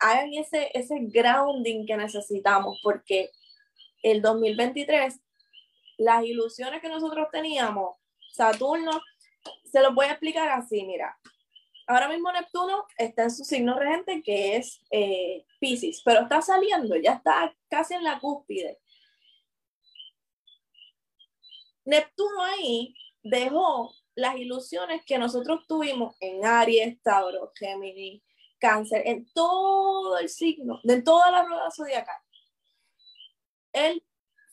[0.00, 3.30] hagan ese, ese grounding que necesitamos porque
[4.02, 5.18] el 2023
[6.00, 7.96] las ilusiones que nosotros teníamos,
[8.32, 9.02] Saturno,
[9.70, 11.18] se los voy a explicar así, mira.
[11.86, 16.96] Ahora mismo Neptuno está en su signo regente que es eh, Pisces, pero está saliendo,
[16.96, 18.78] ya está casi en la cúspide.
[21.84, 28.22] Neptuno ahí dejó las ilusiones que nosotros tuvimos en Aries, Tauro, Géminis,
[28.58, 32.20] Cáncer, en todo el signo, de toda la rueda zodiacal.
[33.72, 34.02] Él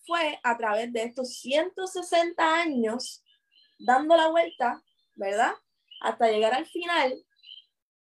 [0.07, 3.23] fue a través de estos 160 años
[3.77, 4.81] dando la vuelta,
[5.15, 5.53] ¿verdad?
[6.01, 7.23] Hasta llegar al final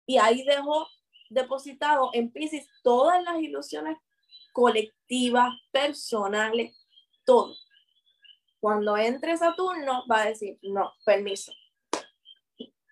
[0.05, 0.87] y ahí dejó
[1.29, 3.97] depositado en Pisces todas las ilusiones
[4.53, 6.87] colectivas, personales,
[7.25, 7.55] todo.
[8.59, 11.51] Cuando entre Saturno va a decir, no, permiso.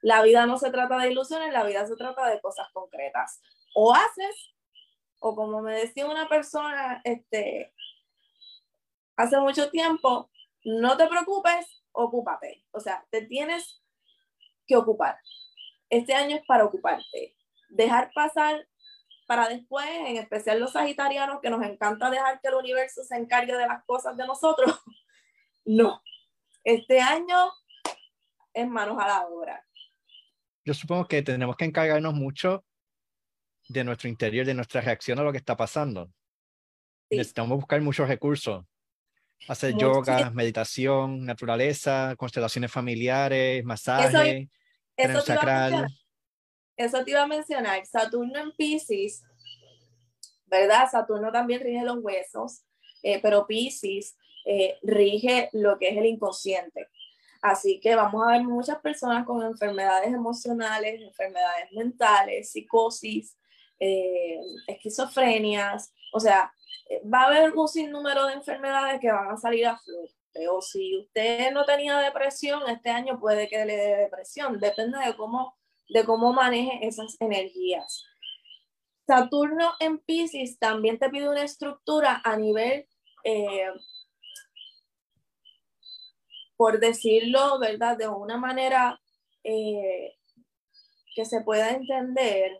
[0.01, 3.39] La vida no se trata de ilusiones, la vida se trata de cosas concretas.
[3.73, 4.53] O haces,
[5.19, 7.73] o como me decía una persona este,
[9.15, 10.29] hace mucho tiempo,
[10.63, 12.65] no te preocupes, ocúpate.
[12.71, 13.83] O sea, te tienes
[14.65, 15.17] que ocupar.
[15.89, 17.35] Este año es para ocuparte.
[17.69, 18.67] Dejar pasar
[19.27, 23.55] para después, en especial los sagitarianos, que nos encanta dejar que el universo se encargue
[23.55, 24.79] de las cosas de nosotros.
[25.65, 26.01] No.
[26.65, 27.49] Este año
[28.53, 29.65] es manos a la obra.
[30.65, 32.65] Yo supongo que tenemos que encargarnos mucho
[33.69, 36.11] de nuestro interior, de nuestra reacción a lo que está pasando.
[37.09, 38.65] Necesitamos buscar muchos recursos
[39.47, 44.49] Hacer yoga, meditación, naturaleza, constelaciones familiares, masaje,
[44.95, 45.87] eso, sacral.
[46.77, 47.85] Eso te iba a mencionar.
[47.85, 49.23] Saturno en Pisces,
[50.45, 50.89] ¿verdad?
[50.89, 52.63] Saturno también rige los huesos,
[53.03, 54.15] eh, pero Pisces
[54.45, 56.87] eh, rige lo que es el inconsciente.
[57.41, 63.37] Así que vamos a ver muchas personas con enfermedades emocionales, enfermedades mentales, psicosis,
[63.79, 66.53] eh, esquizofrenias, o sea,
[67.01, 70.47] va a haber un sinnúmero de enfermedades que van a salir a flote.
[70.49, 74.59] O si usted no tenía depresión, este año puede que le dé depresión.
[74.59, 75.57] Depende de cómo,
[75.89, 78.03] de cómo maneje esas energías.
[79.05, 82.87] Saturno en Pisces también te pide una estructura a nivel,
[83.23, 83.67] eh,
[86.55, 87.97] por decirlo, ¿verdad?
[87.97, 88.99] De una manera
[89.43, 90.15] eh,
[91.15, 92.59] que se pueda entender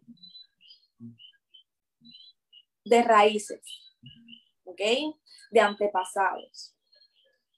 [2.86, 3.83] de raíces.
[4.73, 5.15] ¿Ok?
[5.51, 6.75] De antepasados.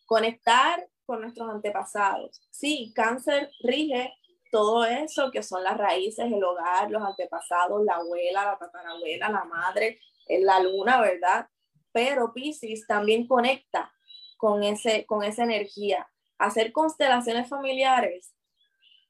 [0.06, 2.42] Conectar con nuestros antepasados.
[2.52, 4.14] Sí, cáncer rige
[4.52, 9.44] todo eso que son las raíces, el hogar, los antepasados, la abuela, la tatarabuela, la
[9.46, 11.48] madre, la luna, ¿verdad?
[11.92, 13.92] Pero Pisces también conecta
[14.38, 16.08] con, ese, con esa energía.
[16.38, 18.36] Hacer constelaciones familiares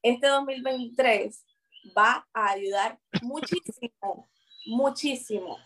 [0.02, 1.44] este 2023
[1.96, 4.30] va a ayudar muchísimo,
[4.66, 5.58] muchísimo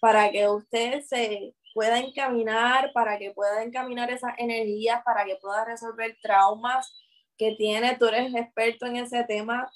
[0.00, 5.64] para que usted se pueda encaminar, para que pueda encaminar esas energías, para que pueda
[5.64, 6.92] resolver traumas
[7.36, 7.96] que tiene.
[7.96, 9.70] Tú eres experto en ese tema.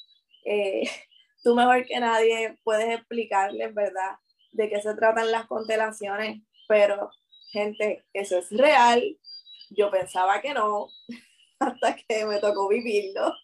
[0.44, 0.82] Eh,
[1.44, 4.16] tú mejor que nadie puedes explicarles, ¿verdad?
[4.52, 7.10] De qué se tratan las constelaciones, pero
[7.52, 9.18] gente, eso es real.
[9.70, 10.88] Yo pensaba que no,
[11.60, 13.34] hasta que me tocó vivirlo.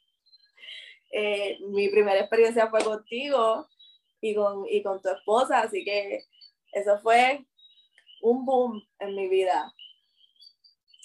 [1.11, 3.67] Eh, mi primera experiencia fue contigo
[4.21, 6.25] y con, y con tu esposa, así que
[6.73, 7.47] eso fue
[8.23, 9.73] un boom en mi vida.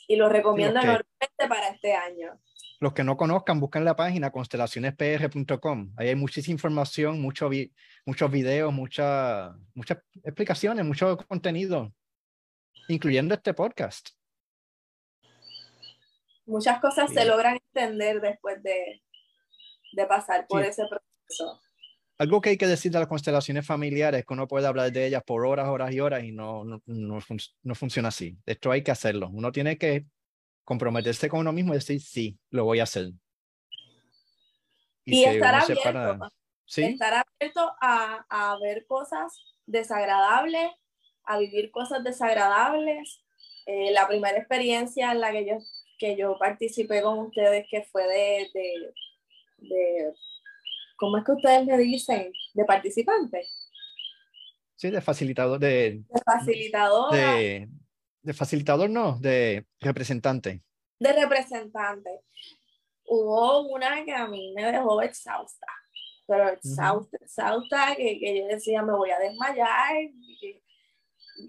[0.08, 2.40] Y lo recomiendo enormemente para este año.
[2.80, 5.94] Los que no conozcan, busquen la página constelacionespr.com.
[5.96, 7.50] Ahí hay muchísima información, mucho
[8.06, 11.94] muchos videos, muchas muchas explicaciones, mucho contenido,
[12.90, 14.10] incluyendo este podcast.
[16.46, 19.02] Muchas cosas se logran entender después de,
[19.94, 21.62] de pasar por ese proceso
[22.18, 25.24] algo que hay que decir de las constelaciones familiares que uno puede hablar de ellas
[25.26, 28.38] por horas, horas y horas y no, no, no, funciona así.
[28.46, 29.30] Esto hay que hacerlo.
[29.34, 30.06] Uno tiene que
[30.64, 33.10] comprometerse con uno mismo y decir, sí, lo voy a hacer.
[35.06, 36.30] Y, estar, abierto,
[36.66, 36.84] ¿Sí?
[36.84, 39.34] estar abierto a, a ver cosas
[39.66, 40.72] desagradables,
[41.26, 43.22] a vivir cosas desagradables.
[43.66, 45.58] Eh, la primera experiencia en la que yo,
[45.98, 48.94] que yo participé con ustedes, que fue de, de,
[49.58, 50.14] de
[51.04, 52.32] ¿cómo es que ustedes le dicen?
[52.54, 53.46] ¿De participante?
[54.78, 55.60] Sí, de facilitador.
[55.60, 57.12] De, de facilitador.
[57.12, 57.68] De,
[58.22, 60.64] de, facilitador, no, de representante.
[60.98, 62.22] De representante.
[63.04, 65.68] Hubo una que a mí me dejó exhausta,
[66.26, 69.94] pero exhausta, exhausta, que, que, yo decía, me voy a desmayar.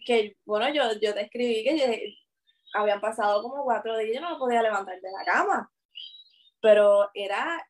[0.05, 2.17] Que, bueno, yo, yo te escribí que
[2.75, 5.71] habían pasado como cuatro días y yo no me podía levantar de la cama.
[6.61, 7.65] Pero era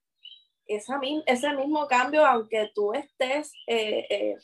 [0.67, 4.37] esa, ese mismo cambio, aunque tú estés, eh, eh,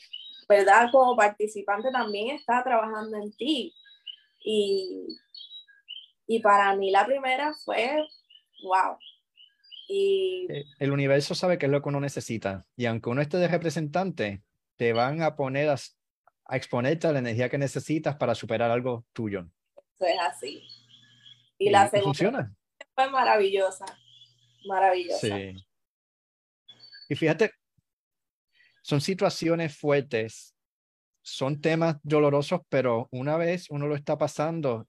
[0.47, 0.89] ¿verdad?
[0.91, 3.73] Como participante también está trabajando en ti.
[4.43, 5.07] Y
[6.27, 7.97] Y para mí la primera fue,
[8.63, 8.97] wow.
[9.87, 10.47] Y...
[10.49, 12.65] Eh, el universo sabe qué es lo que uno necesita.
[12.77, 14.41] Y aunque uno esté de representante,
[14.77, 15.75] te van a poner a,
[16.55, 19.47] exponerte a la energía que necesitas para superar algo tuyo.
[19.95, 20.63] Eso es así.
[21.57, 22.55] Y, la segunda funciona.
[22.95, 23.85] fue maravillosa.
[24.65, 25.27] Maravillosa.
[25.27, 25.53] Sí.
[27.11, 27.51] Y fíjate,
[28.81, 30.55] son situaciones fuertes,
[31.21, 34.87] son temas dolorosos, pero una vez uno lo está pasando,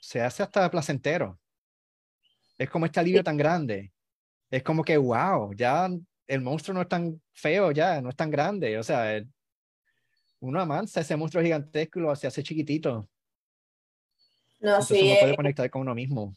[0.00, 1.40] se hace hasta placentero.
[2.56, 3.92] Es como este alivio tan grande.
[4.48, 5.88] Es como que, wow, ya
[6.28, 8.78] el monstruo no es tan feo, ya no es tan grande.
[8.78, 9.20] O sea,
[10.38, 13.08] uno amansa ese monstruo gigantesco y lo se hace chiquitito.
[14.60, 16.32] No, Entonces sí, uno puede eh, conectar con uno mismo.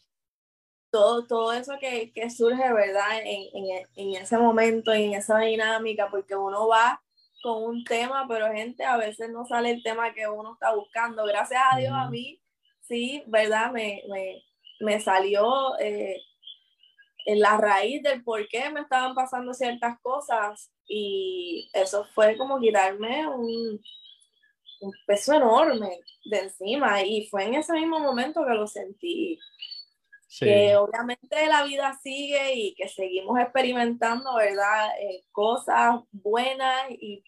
[0.94, 3.18] Todo, todo eso que, que surge, ¿verdad?
[3.24, 7.02] En, en, en ese momento, en esa dinámica, porque uno va
[7.42, 11.24] con un tema, pero gente, a veces no sale el tema que uno está buscando.
[11.24, 12.40] Gracias a Dios, a mí,
[12.80, 13.72] sí, ¿verdad?
[13.72, 14.44] Me, me,
[14.78, 16.22] me salió eh,
[17.26, 22.60] en la raíz del por qué me estaban pasando ciertas cosas y eso fue como
[22.60, 23.82] quitarme un,
[24.80, 29.40] un peso enorme de encima y fue en ese mismo momento que lo sentí
[30.26, 30.46] Sí.
[30.46, 34.90] que obviamente la vida sigue y que seguimos experimentando, ¿verdad?
[35.00, 37.22] Eh, cosas buenas y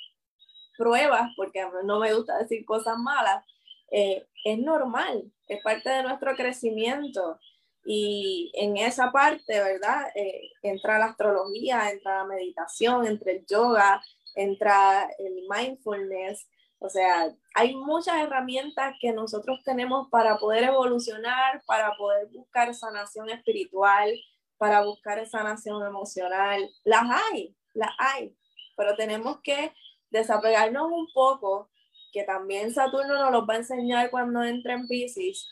[0.76, 3.44] pruebas, porque a mí no me gusta decir cosas malas,
[3.90, 7.38] eh, es normal, es parte de nuestro crecimiento.
[7.84, 10.08] Y en esa parte, ¿verdad?
[10.16, 14.02] Eh, entra la astrología, entra la meditación, entra el yoga,
[14.34, 16.48] entra el mindfulness.
[16.78, 23.30] O sea, hay muchas herramientas que nosotros tenemos para poder evolucionar, para poder buscar sanación
[23.30, 24.12] espiritual,
[24.58, 26.68] para buscar sanación emocional.
[26.84, 28.36] Las hay, las hay,
[28.76, 29.72] pero tenemos que
[30.10, 31.70] desapegarnos un poco,
[32.12, 35.48] que también Saturno nos los va a enseñar cuando entre en Pisces,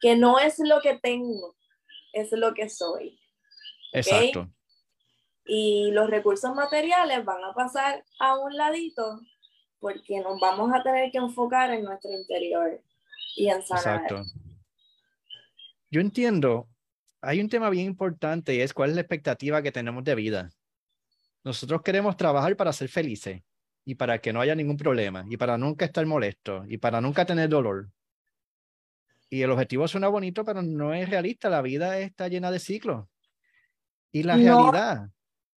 [0.00, 1.56] que no es lo que tengo,
[2.12, 3.18] es lo que soy.
[3.90, 3.94] ¿ok?
[3.94, 4.48] Exacto.
[5.44, 9.20] Y los recursos materiales van a pasar a un ladito
[9.82, 12.80] porque nos vamos a tener que enfocar en nuestro interior
[13.36, 14.00] y en sanar.
[14.04, 14.22] Exacto.
[15.90, 16.68] Yo entiendo,
[17.20, 20.50] hay un tema bien importante y es cuál es la expectativa que tenemos de vida.
[21.42, 23.42] Nosotros queremos trabajar para ser felices
[23.84, 27.26] y para que no haya ningún problema y para nunca estar molesto y para nunca
[27.26, 27.90] tener dolor.
[29.28, 31.50] Y el objetivo suena bonito, pero no es realista.
[31.50, 33.08] La vida está llena de ciclos.
[34.12, 34.44] Y la No.
[34.44, 35.08] realidad,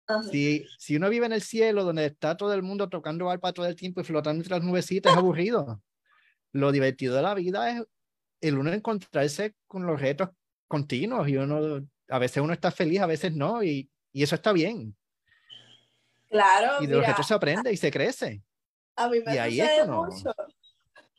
[0.07, 0.23] Ajá.
[0.23, 3.65] si, si uno vive en el cielo donde está todo el mundo tocando arpa todo
[3.65, 5.81] el tiempo y flotando entre las nubecitas, es aburrido.
[6.51, 7.83] Lo divertido de la vida es
[8.41, 10.29] el uno encontrarse con los retos
[10.67, 14.51] continuos y uno, a veces uno está feliz, a veces no, y, y eso está
[14.51, 14.95] bien.
[16.29, 18.43] Claro, Y de los mira, retos se aprende y se crece.
[18.95, 20.33] a mí me y ahí sucede cuando- mucho.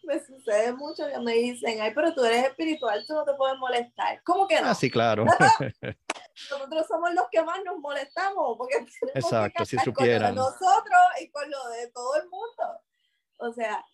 [0.06, 3.56] Me sucede mucho que me dicen, ay, pero tú eres espiritual, tú no te puedes
[3.58, 4.20] molestar.
[4.22, 4.68] ¿Cómo que no?
[4.68, 5.24] Ah, sí, claro.
[6.50, 10.12] Nosotros somos los que más nos molestamos porque tenemos Exacto, que si cargar con lo
[10.12, 10.34] de supieran.
[10.34, 12.80] nosotros y con lo de todo el mundo.
[13.38, 13.84] O sea,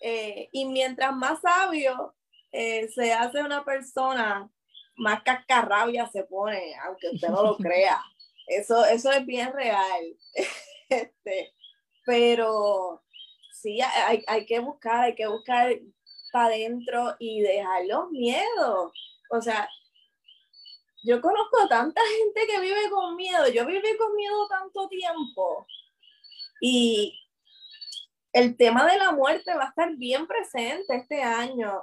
[0.00, 2.14] eh, y mientras más sabio
[2.52, 4.50] eh, se hace una persona,
[4.96, 8.02] más cascarrabia se pone, aunque usted no lo crea.
[8.46, 10.16] Eso, eso es bien real.
[10.88, 11.52] Este,
[12.04, 13.02] pero
[13.52, 15.76] sí, hay, hay que buscar, hay que buscar
[16.32, 18.92] para adentro y dejar los miedos.
[19.30, 19.68] O sea,
[21.06, 23.48] yo conozco tanta gente que vive con miedo.
[23.48, 25.66] Yo viví con miedo tanto tiempo.
[26.60, 27.18] Y
[28.32, 31.82] el tema de la muerte va a estar bien presente este año.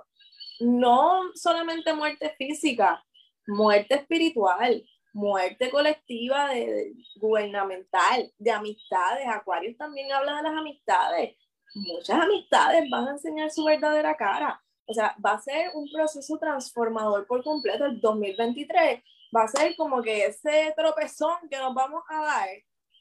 [0.59, 3.03] No solamente muerte física,
[3.47, 9.27] muerte espiritual, muerte colectiva, de, de- gubernamental, de amistades.
[9.27, 11.35] Acuarios también habla de las amistades.
[11.75, 14.62] Muchas amistades van a enseñar su verdadera cara.
[14.85, 17.85] O sea, va a ser un proceso transformador por completo.
[17.85, 19.01] El 2023
[19.35, 22.49] va a ser como que ese tropezón que nos vamos a dar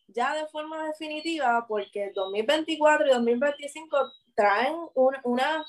[0.07, 3.97] ya de forma definitiva, porque el 2024 y 2025
[4.35, 5.65] traen un- una,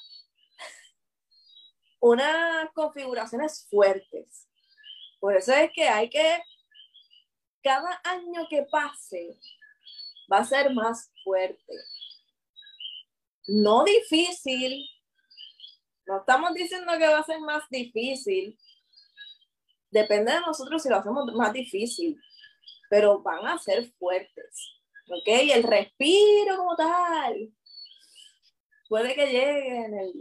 [1.99, 4.47] unas configuraciones fuertes.
[5.19, 6.41] Por eso es que hay que,
[7.63, 9.29] cada año que pase,
[10.31, 11.73] va a ser más fuerte.
[13.47, 14.85] No difícil,
[16.05, 18.57] no estamos diciendo que va a ser más difícil.
[19.91, 22.19] Depende de nosotros si lo hacemos más difícil,
[22.89, 24.79] pero van a ser fuertes.
[25.07, 25.27] ¿Ok?
[25.27, 27.53] El respiro como tal
[28.89, 30.13] puede que llegue en el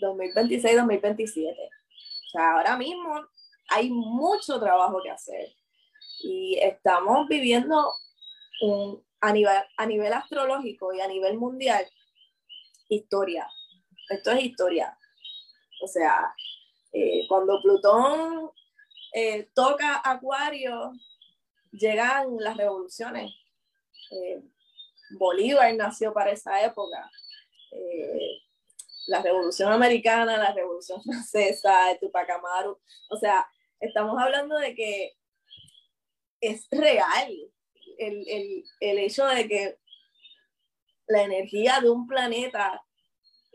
[0.00, 1.52] 2026-2027.
[1.52, 3.26] O sea, ahora mismo
[3.68, 5.54] hay mucho trabajo que hacer
[6.22, 7.92] y estamos viviendo
[8.62, 11.86] un, a, nivel, a nivel astrológico y a nivel mundial
[12.88, 13.48] historia.
[14.08, 14.96] Esto es historia.
[15.82, 16.34] O sea,
[16.98, 18.50] Eh, cuando Plutón
[19.12, 20.92] eh, toca Acuario,
[21.70, 23.30] llegan las revoluciones.
[24.10, 24.42] Eh,
[25.18, 27.10] Bolívar nació para esa época.
[29.08, 32.78] la Revolución Americana, la Revolución Francesa, Tupac Amaru.
[33.10, 33.46] O sea,
[33.78, 35.12] estamos hablando de que
[36.40, 37.30] es real
[37.98, 39.78] el, el, el hecho de que
[41.08, 42.82] la energía de un planeta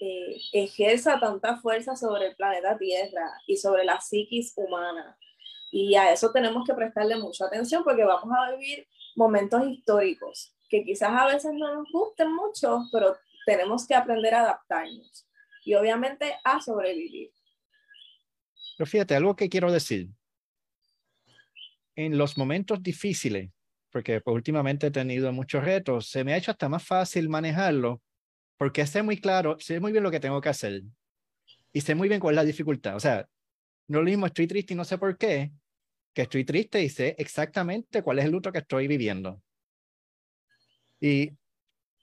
[0.03, 5.15] eh, ejerza tanta fuerza sobre el planeta Tierra y sobre la psiquis humana.
[5.71, 10.83] Y a eso tenemos que prestarle mucha atención porque vamos a vivir momentos históricos que
[10.83, 15.27] quizás a veces no nos gusten mucho, pero tenemos que aprender a adaptarnos
[15.63, 17.31] y obviamente a sobrevivir.
[18.77, 20.09] Pero fíjate, algo que quiero decir.
[21.95, 23.51] En los momentos difíciles,
[23.91, 28.01] porque pues, últimamente he tenido muchos retos, se me ha hecho hasta más fácil manejarlo
[28.61, 30.83] porque sé muy claro, sé muy bien lo que tengo que hacer
[31.73, 32.95] y sé muy bien cuál es la dificultad.
[32.95, 33.27] O sea,
[33.87, 35.51] no lo mismo estoy triste y no sé por qué,
[36.13, 39.41] que estoy triste y sé exactamente cuál es el luto que estoy viviendo.
[40.99, 41.31] Y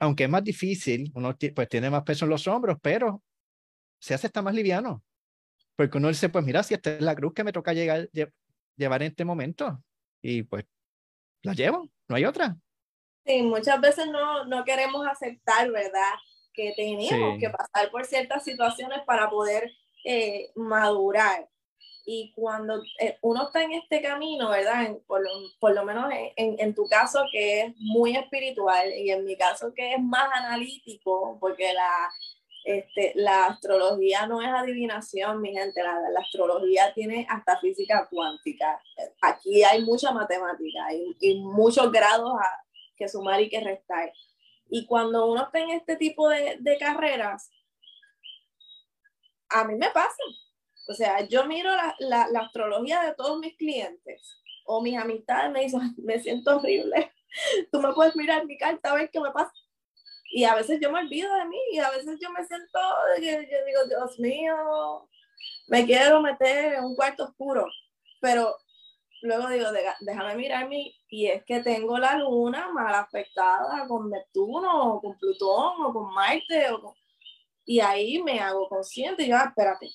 [0.00, 3.22] aunque es más difícil, uno pues tiene más peso en los hombros, pero
[4.00, 5.04] se hace está más liviano.
[5.76, 8.11] Porque uno dice, pues mira, si esta es la cruz que me toca llegar,
[8.74, 9.80] llevar en este momento,
[10.20, 10.64] y pues
[11.44, 12.56] la llevo, no hay otra.
[13.24, 16.14] Sí, muchas veces no, no queremos aceptar, ¿verdad?
[16.59, 19.70] Que tenemos que pasar por ciertas situaciones para poder
[20.04, 21.48] eh, madurar.
[22.04, 24.96] Y cuando eh, uno está en este camino, ¿verdad?
[25.06, 25.30] por, lo,
[25.61, 29.72] por, lo, menos en, en, tu caso que es muy espiritual y en mi caso
[29.72, 32.11] que es más analítico, porque la,
[32.64, 38.82] este, la astrología no es adivinación, mi gente, la, la, astrología tiene hasta física cuántica.
[39.20, 44.12] Aquí hay mucha matemática y, y muchos grados a, que sumar y que restar.
[44.70, 47.50] Y cuando uno está en este tipo de, de carreras,
[49.48, 50.22] a mí me pasa.
[50.88, 55.60] O sea, yo miro la, la, astrología de todos mis clientes o mis amistades me
[55.60, 57.12] dicen, me siento horrible.
[57.72, 59.52] Tú me puedes mirar mi carta a ver qué me pasa
[60.30, 62.78] y a veces yo me olvido de mí y a veces yo me siento,
[63.16, 65.08] yo, digo, Dios mío,
[65.68, 67.66] me quiero meter en un cuarto oscuro,
[68.20, 68.54] pero
[69.22, 69.68] luego digo,
[70.00, 75.84] déjame mirarme y es que tengo la luna mal afectada con Neptuno o con Plutón
[75.84, 76.94] o con Marte o
[77.64, 79.90] y ahí me hago consciente y yo, ah, espérate,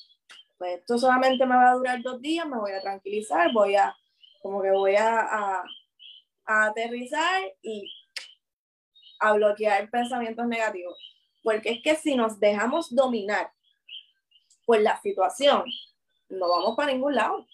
[0.59, 3.97] pues esto solamente me va a durar dos días, me voy a tranquilizar, voy a,
[4.43, 5.63] como que voy a, a,
[6.45, 7.91] a aterrizar y
[9.19, 10.95] a bloquear pensamientos negativos.
[11.41, 13.51] Porque es que si nos dejamos dominar
[14.67, 15.65] por la situación,
[16.29, 17.47] no vamos para ningún lado.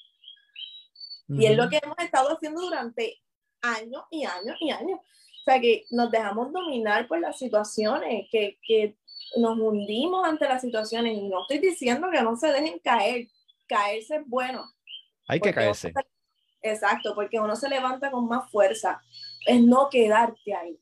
[1.30, 3.22] Y es lo que hemos estado haciendo durante
[3.62, 4.99] años y años y años.
[4.99, 8.97] O sea, que nos dejamos dominar por las situaciones, que, que
[9.38, 11.18] nos hundimos ante las situaciones.
[11.18, 13.28] Y no estoy diciendo que no se dejen caer.
[13.68, 14.64] Caerse es bueno.
[15.28, 15.93] Hay que caerse.
[16.62, 19.01] exacto, porque uno se levanta con más fuerza.
[19.45, 20.80] Es no quedarte ahí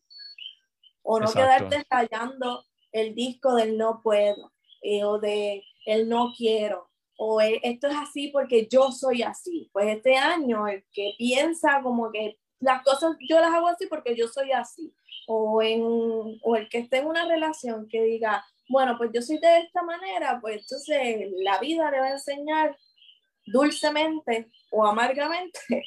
[1.04, 4.52] o no quedarte estallando el disco del no puedo
[4.82, 9.70] eh, o de el no quiero o esto es así porque yo soy así.
[9.74, 14.16] Pues este año el que piensa como que las cosas yo las hago así porque
[14.16, 14.94] yo soy así
[15.28, 19.38] o, en, o el que esté en una relación que diga, bueno, pues yo soy
[19.40, 22.78] de esta manera, pues entonces la vida le va a enseñar
[23.46, 25.60] dulcemente o amargamente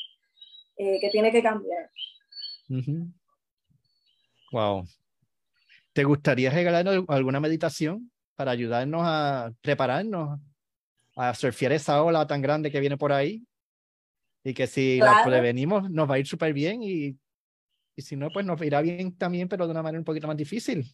[0.77, 1.91] eh, que tiene que cambiar.
[4.53, 4.85] Wow,
[5.93, 10.41] ¿Te gustaría regalarnos alguna meditación para ayudarnos a prepararnos
[11.17, 13.45] a surfear esa ola tan grande que viene por ahí?
[14.43, 17.19] Y que si la prevenimos nos va a ir súper bien y,
[17.97, 20.37] y si no, pues nos irá bien también, pero de una manera un poquito más
[20.37, 20.85] difícil.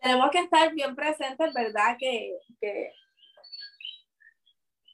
[0.00, 1.96] Tenemos que estar bien presentes, ¿verdad?
[1.98, 2.92] Que, que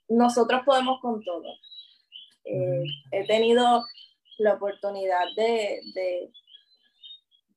[0.08, 1.54] nosotros podemos con todo.
[2.44, 3.84] Eh, he tenido
[4.38, 6.32] la oportunidad de, de,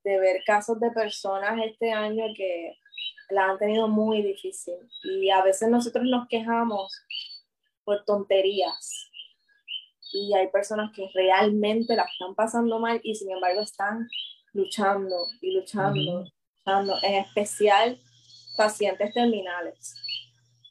[0.04, 2.78] de ver casos de personas este año que
[3.30, 6.94] la han tenido muy difícil y a veces nosotros nos quejamos
[7.86, 9.12] por tonterías
[10.16, 14.08] y hay personas que realmente la están pasando mal y sin embargo están
[14.54, 16.26] luchando y luchando,
[16.66, 18.00] luchando en especial
[18.56, 19.94] pacientes terminales.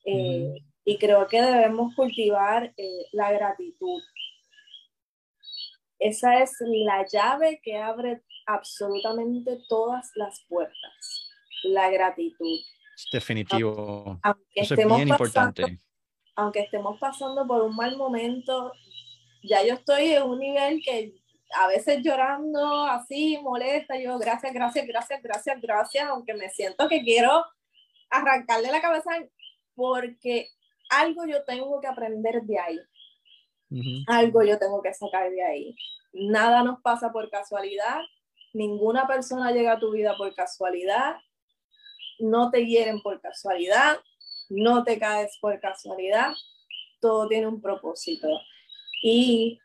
[0.07, 0.55] Eh,
[0.87, 4.03] y creo que debemos cultivar eh, la gratitud.
[5.99, 11.29] Esa es la llave que abre absolutamente todas las puertas.
[11.65, 12.61] La gratitud.
[13.13, 14.19] Definitivo.
[14.23, 15.79] Aunque Eso es bien importante.
[16.37, 18.73] Aunque estemos pasando por un mal momento,
[19.43, 21.15] ya yo estoy en un nivel que
[21.57, 27.03] a veces llorando así, molesta, yo gracias, gracias, gracias, gracias, gracias, aunque me siento que
[27.03, 27.45] quiero
[28.11, 29.11] arrancarle la cabeza
[29.75, 30.49] porque
[30.89, 32.81] algo yo tengo que aprender de ahí.
[34.07, 35.77] Algo yo tengo que sacar de ahí.
[36.13, 38.01] Nada nos pasa por casualidad,
[38.53, 41.17] ninguna persona llega a tu vida por casualidad,
[42.21, 43.99] no te hieren por casualidad,
[44.49, 46.33] no te caes por casualidad,
[47.01, 48.29] todo tiene un propósito.
[49.03, 49.59] Y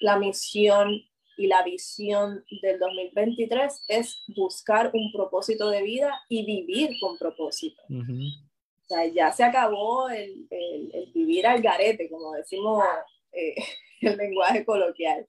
[0.00, 1.02] la misión
[1.36, 7.82] y la visión del 2023 es buscar un propósito de vida y vivir con propósito.
[7.88, 12.84] O sea, ya se acabó el, el, vivir al garete, como decimos
[13.32, 13.54] eh,
[14.00, 15.26] el lenguaje coloquial.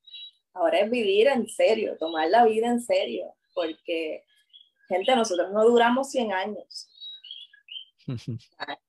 [0.53, 4.23] Ahora es vivir en serio, tomar la vida en serio, porque,
[4.87, 6.89] gente, nosotros no duramos 100 años.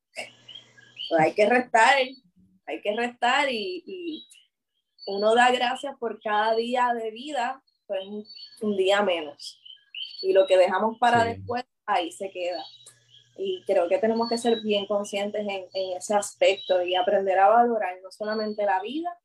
[1.19, 1.95] hay que restar,
[2.67, 4.27] hay que restar y
[5.07, 8.03] uno da gracias por cada día de vida, pues
[8.61, 9.61] un, día menos.
[10.21, 12.63] Y lo que dejamos para después, ahí se queda.
[13.39, 17.49] Y creo que tenemos que ser bien conscientes en, en, ese aspecto y aprender a
[17.49, 19.17] valorar no solamente la vida,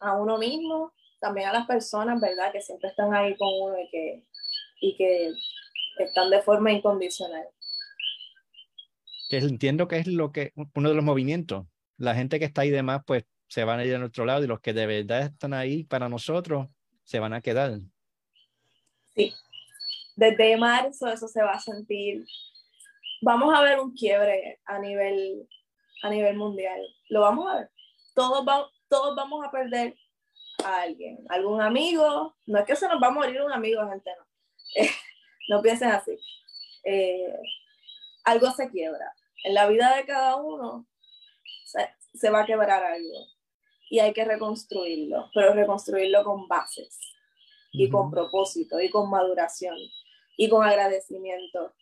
[0.00, 2.52] a uno mismo, también a las personas, ¿verdad?
[2.52, 4.24] Que siempre están ahí con uno y que,
[4.80, 5.32] y que
[5.98, 7.46] están de forma incondicional.
[9.30, 11.66] Entiendo que es lo que uno de los movimientos.
[11.96, 14.46] La gente que está ahí demás, pues se van a ir a nuestro lado y
[14.46, 16.68] los que de verdad están ahí para nosotros
[17.04, 17.78] se van a quedar.
[19.14, 19.32] Sí,
[20.16, 22.24] desde marzo eso se va a sentir.
[23.22, 25.48] Vamos a ver un quiebre a nivel,
[26.02, 26.80] a nivel mundial.
[27.08, 27.70] Lo vamos a ver.
[28.14, 28.44] Todos,
[28.88, 29.96] todos vamos a perder
[30.64, 32.36] a alguien, algún amigo.
[32.46, 34.84] No es que se nos va a morir un amigo, gente, no.
[35.56, 36.18] no piensen así.
[36.84, 37.32] Eh,
[38.26, 39.14] algo se quiebra.
[39.44, 40.86] En la vida de cada uno
[41.64, 43.26] se, se va a quebrar algo
[43.88, 46.98] y hay que reconstruirlo, pero reconstruirlo con bases
[47.72, 49.76] y con propósito y con maduración
[50.36, 51.74] y con agradecimiento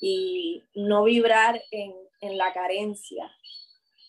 [0.00, 3.30] y no vibrar en, en la carencia.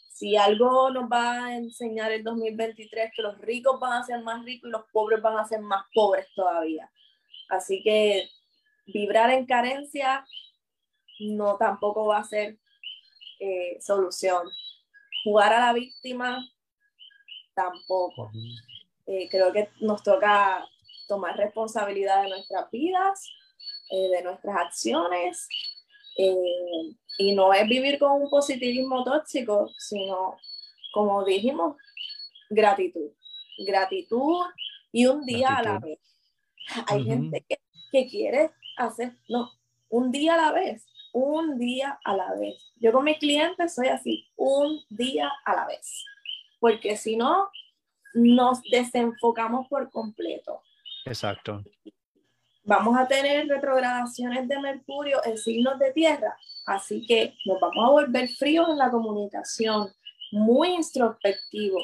[0.09, 4.43] Si algo nos va a enseñar el 2023, que los ricos van a ser más
[4.43, 6.89] ricos y los pobres van a ser más pobres todavía.
[7.49, 8.29] Así que
[8.87, 10.25] vibrar en carencia
[11.19, 12.57] no tampoco va a ser
[13.39, 14.47] eh, solución.
[15.23, 16.47] Jugar a la víctima
[17.53, 18.31] tampoco.
[19.05, 20.65] Eh, creo que nos toca
[21.07, 23.29] tomar responsabilidad de nuestras vidas,
[23.91, 25.47] eh, de nuestras acciones,
[27.17, 30.37] y no es vivir con un positivismo tóxico, sino,
[30.93, 31.75] como dijimos,
[32.49, 33.11] gratitud.
[33.57, 34.45] Gratitud
[34.91, 35.99] y un día a la vez.
[36.87, 37.57] Hay gente que,
[37.91, 39.51] que quiere hacer, no,
[39.89, 42.73] un día a la vez, un día a la vez.
[42.75, 46.03] Yo con mis clientes soy así, un día a la vez
[46.63, 47.51] porque si no,
[48.13, 50.61] nos desenfocamos por completo.
[51.03, 51.61] Exacto.
[52.63, 57.91] Vamos a tener retrogradaciones de Mercurio en signos de tierra, así que nos vamos a
[57.91, 59.89] volver fríos en la comunicación,
[60.31, 61.83] muy introspectivos.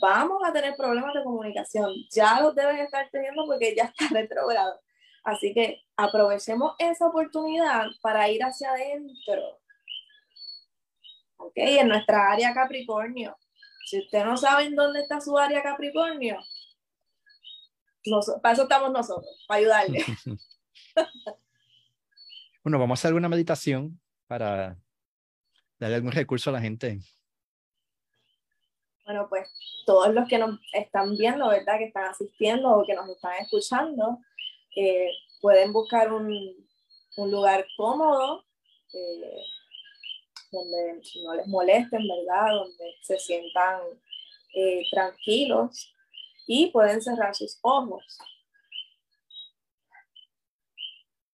[0.00, 4.80] Vamos a tener problemas de comunicación, ya los deben estar teniendo porque ya está retrogrado.
[5.24, 9.60] Así que aprovechemos esa oportunidad para ir hacia adentro.
[11.36, 11.52] ¿Ok?
[11.56, 13.36] En nuestra área Capricornio,
[13.86, 16.38] si usted no sabe en dónde está su área Capricornio,
[18.42, 20.04] para eso estamos nosotros, para ayudarle.
[22.64, 24.78] bueno, vamos a hacer alguna meditación para
[25.78, 27.00] darle algún recurso a la gente.
[29.04, 29.48] Bueno, pues
[29.86, 31.78] todos los que nos están viendo, ¿verdad?
[31.78, 34.20] Que están asistiendo o que nos están escuchando,
[34.76, 35.10] eh,
[35.40, 36.68] pueden buscar un,
[37.16, 38.44] un lugar cómodo,
[38.92, 39.42] eh,
[40.50, 42.54] donde no les molesten, ¿verdad?
[42.54, 43.80] Donde se sientan
[44.54, 45.94] eh, tranquilos
[46.46, 48.18] y pueden cerrar sus ojos.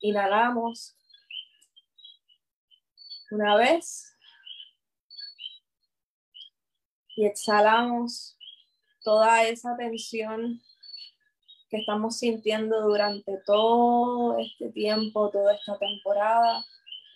[0.00, 0.96] Inhalamos
[3.30, 4.14] una vez
[7.16, 8.36] y exhalamos
[9.02, 10.60] toda esa tensión
[11.78, 16.64] estamos sintiendo durante todo este tiempo, toda esta temporada.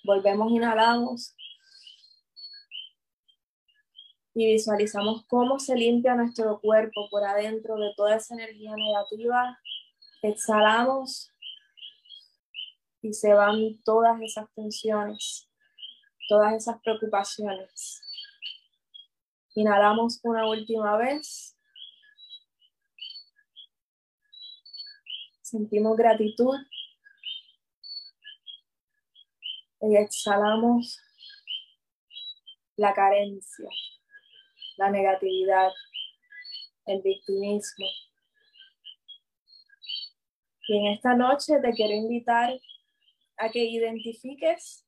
[0.05, 1.35] Volvemos, inhalamos
[4.39, 9.59] y visualizamos cómo se limpia nuestro cuerpo por adentro de toda esa energía negativa.
[10.23, 11.33] Exhalamos
[13.03, 15.49] y se van todas esas tensiones,
[16.29, 18.01] todas esas preocupaciones.
[19.57, 21.58] Inhalamos una última vez.
[25.51, 26.57] Sentimos gratitud.
[29.81, 31.01] Y exhalamos
[32.77, 33.69] la carencia
[34.79, 35.73] la negatividad,
[36.87, 37.87] el victimismo.
[40.69, 42.59] Y en esta noche te quiero invitar
[43.39, 44.87] a que identifiques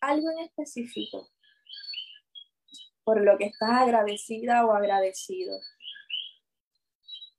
[0.00, 1.28] algo en específico
[3.02, 5.58] por lo que estás agradecida o agradecido.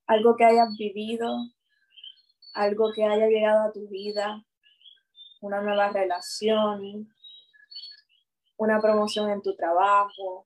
[0.07, 1.31] Algo que hayas vivido,
[2.53, 4.43] algo que haya llegado a tu vida,
[5.41, 7.13] una nueva relación,
[8.57, 10.45] una promoción en tu trabajo,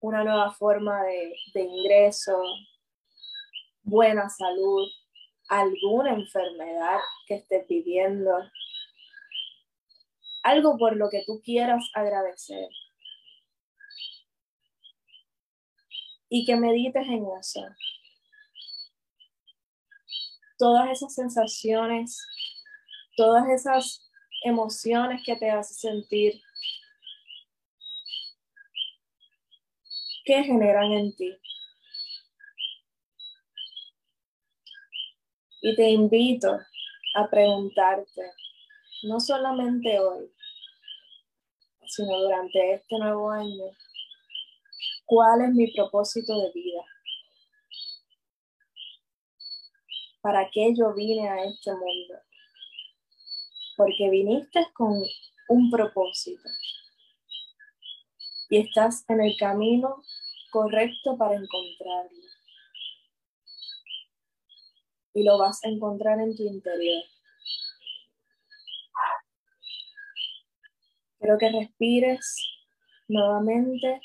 [0.00, 2.40] una nueva forma de, de ingreso,
[3.82, 4.88] buena salud,
[5.48, 8.32] alguna enfermedad que estés viviendo,
[10.42, 12.68] algo por lo que tú quieras agradecer.
[16.28, 17.60] Y que medites en eso.
[20.64, 22.26] Todas esas sensaciones,
[23.18, 24.10] todas esas
[24.44, 26.40] emociones que te hacen sentir,
[30.24, 31.36] ¿qué generan en ti?
[35.60, 36.58] Y te invito
[37.14, 38.22] a preguntarte,
[39.02, 40.32] no solamente hoy,
[41.88, 43.64] sino durante este nuevo año,
[45.04, 46.93] ¿cuál es mi propósito de vida?
[50.24, 52.14] ¿Para qué yo vine a este mundo?
[53.76, 55.02] Porque viniste con
[55.50, 56.48] un propósito
[58.48, 60.02] y estás en el camino
[60.50, 62.22] correcto para encontrarlo
[65.12, 67.04] y lo vas a encontrar en tu interior.
[71.18, 72.34] Quiero que respires
[73.08, 74.00] nuevamente.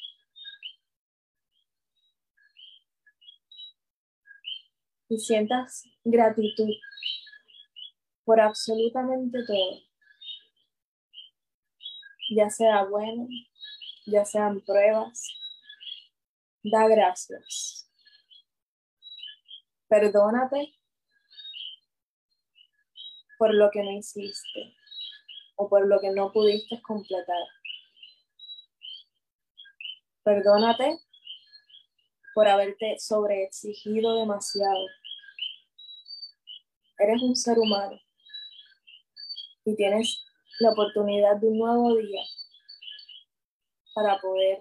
[5.09, 6.69] Y sientas gratitud
[8.23, 9.81] por absolutamente todo.
[12.35, 13.27] Ya sea bueno,
[14.05, 15.27] ya sean pruebas.
[16.63, 17.89] Da gracias.
[19.87, 20.75] Perdónate
[23.39, 24.75] por lo que no hiciste
[25.55, 27.47] o por lo que no pudiste completar.
[30.23, 30.99] Perdónate
[32.35, 34.85] por haberte sobreexigido demasiado.
[36.99, 37.97] Eres un ser humano
[39.63, 40.25] y tienes
[40.59, 42.21] la oportunidad de un nuevo día
[43.95, 44.59] para poder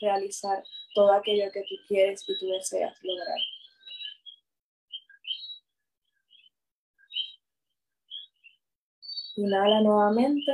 [0.00, 0.64] realizar
[0.94, 3.38] todo aquello que tú quieres y tú deseas lograr.
[9.36, 10.52] Inhala nuevamente.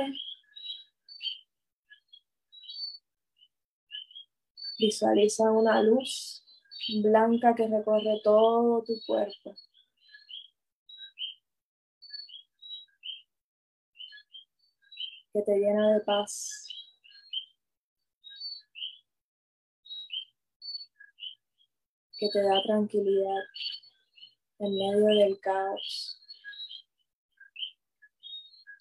[4.77, 6.43] Visualiza una luz
[7.01, 9.55] blanca que recorre todo tu cuerpo.
[15.33, 16.67] Que te llena de paz.
[22.19, 23.43] Que te da tranquilidad
[24.59, 26.19] en medio del caos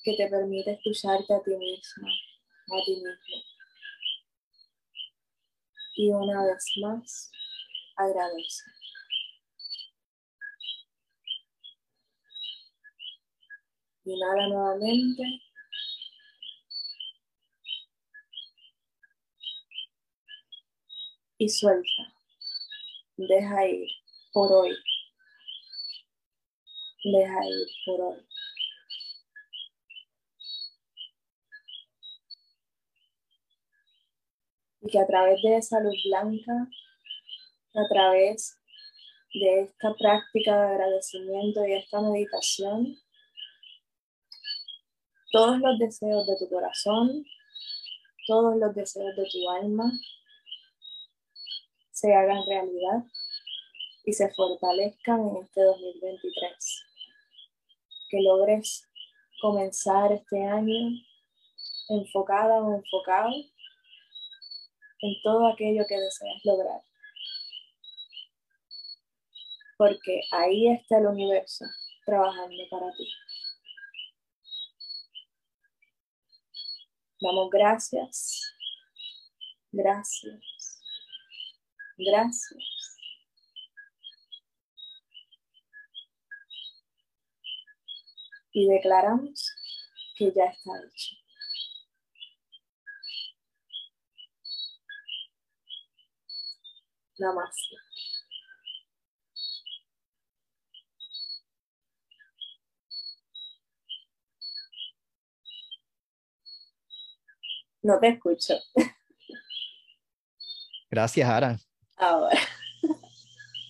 [0.04, 3.36] que te permite escucharte a ti misma, a ti mismo.
[5.94, 7.30] Y una vez más,
[7.96, 8.64] agradece.
[14.04, 15.51] Inhala nuevamente.
[21.38, 22.14] Y suelta.
[23.16, 23.88] Deja ir
[24.32, 24.76] por hoy.
[27.04, 28.26] Deja ir por hoy.
[34.82, 36.68] y que a través de esa luz blanca,
[37.74, 38.58] a través
[39.32, 42.98] de esta práctica de agradecimiento y esta meditación,
[45.30, 47.24] todos los deseos de tu corazón,
[48.26, 49.90] todos los deseos de tu alma
[52.02, 53.04] se hagan realidad
[54.04, 56.84] y se fortalezcan en este 2023.
[58.10, 58.90] Que logres
[59.40, 60.98] comenzar este año
[61.90, 63.30] enfocada o enfocado
[65.00, 66.82] en todo aquello que deseas lograr.
[69.78, 71.64] Porque ahí está el universo
[72.04, 73.08] trabajando para ti.
[77.20, 78.40] Damos gracias,
[79.70, 80.51] gracias,
[82.04, 82.98] gracias.
[88.52, 89.50] Y declaramos
[90.16, 91.16] que ya está hecho.
[97.18, 97.76] Namaste.
[107.82, 108.54] No te escucho.
[110.90, 111.58] Gracias, Ara.
[112.02, 112.38] Ahora.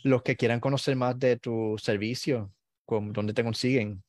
[0.05, 2.51] Los que quieran conocer más de tu servicio,
[2.89, 4.03] ¿dónde te consiguen?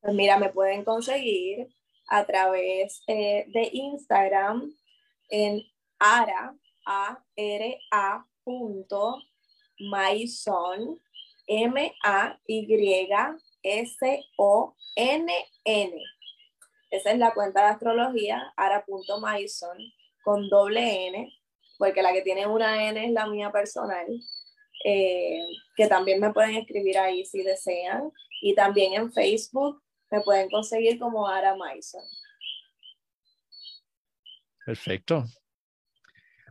[0.00, 1.66] Pues mira, me pueden conseguir
[2.08, 4.70] a través eh, de Instagram
[5.30, 5.62] en
[5.98, 6.54] ara,
[6.86, 9.18] a r a punto
[9.78, 11.00] maison,
[11.46, 13.08] m a y
[13.62, 15.32] s o n
[15.64, 16.02] n.
[16.90, 19.78] Esa es la cuenta de astrología, ara.maison,
[20.22, 21.37] con doble n,
[21.78, 24.06] porque la que tiene una n es la mía personal.
[24.84, 25.44] Eh,
[25.76, 28.10] que también me pueden escribir ahí si desean.
[28.42, 32.02] Y también en Facebook me pueden conseguir como Ara Maison.
[34.64, 35.24] Perfecto.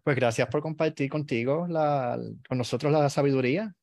[0.04, 2.18] Pues gracias por compartir contigo, la,
[2.48, 3.76] con nosotros la sabiduría.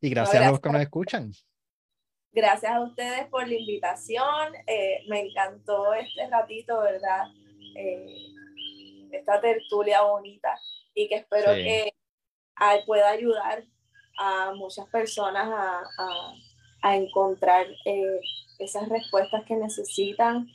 [0.00, 1.32] Y gracias, a los que nos escuchan.
[2.30, 4.54] Gracias a ustedes por la invitación.
[4.66, 7.26] Eh, me encantó este ratito, ¿verdad?
[7.76, 8.33] Eh,
[9.16, 10.58] esta tertulia bonita
[10.94, 11.92] y que espero que
[12.86, 13.64] pueda ayudar
[14.18, 15.82] a muchas personas a,
[16.82, 18.20] a, encontrar eh,
[18.58, 20.46] esas respuestas que necesitan.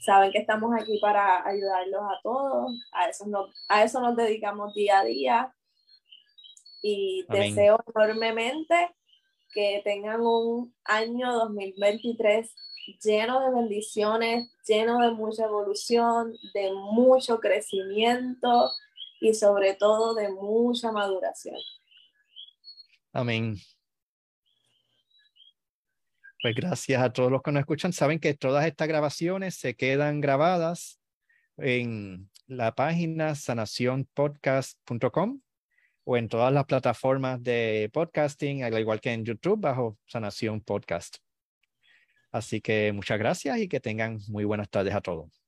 [0.00, 4.74] Saben que estamos aquí para ayudarlos a todos, a eso, nos, a eso nos dedicamos
[4.74, 5.52] día a día.
[6.82, 8.94] Y deseo enormemente
[9.52, 12.54] que tengan un año 2023
[13.02, 18.70] lleno de bendiciones, lleno de mucha evolución, de mucho crecimiento
[19.20, 21.56] y sobre todo de mucha maduración.
[23.12, 23.56] Amén.
[26.42, 27.92] Pues gracias a todos los que nos escuchan.
[27.92, 31.00] Saben que todas estas grabaciones se quedan grabadas
[31.56, 35.40] en la página sanacionpodcast.com
[36.04, 41.25] o en todas las plataformas de podcasting, al igual que en YouTube, bajo Sanación Podcast.
[42.36, 45.45] Así que muchas gracias y que tengan muy buenas tardes a todos.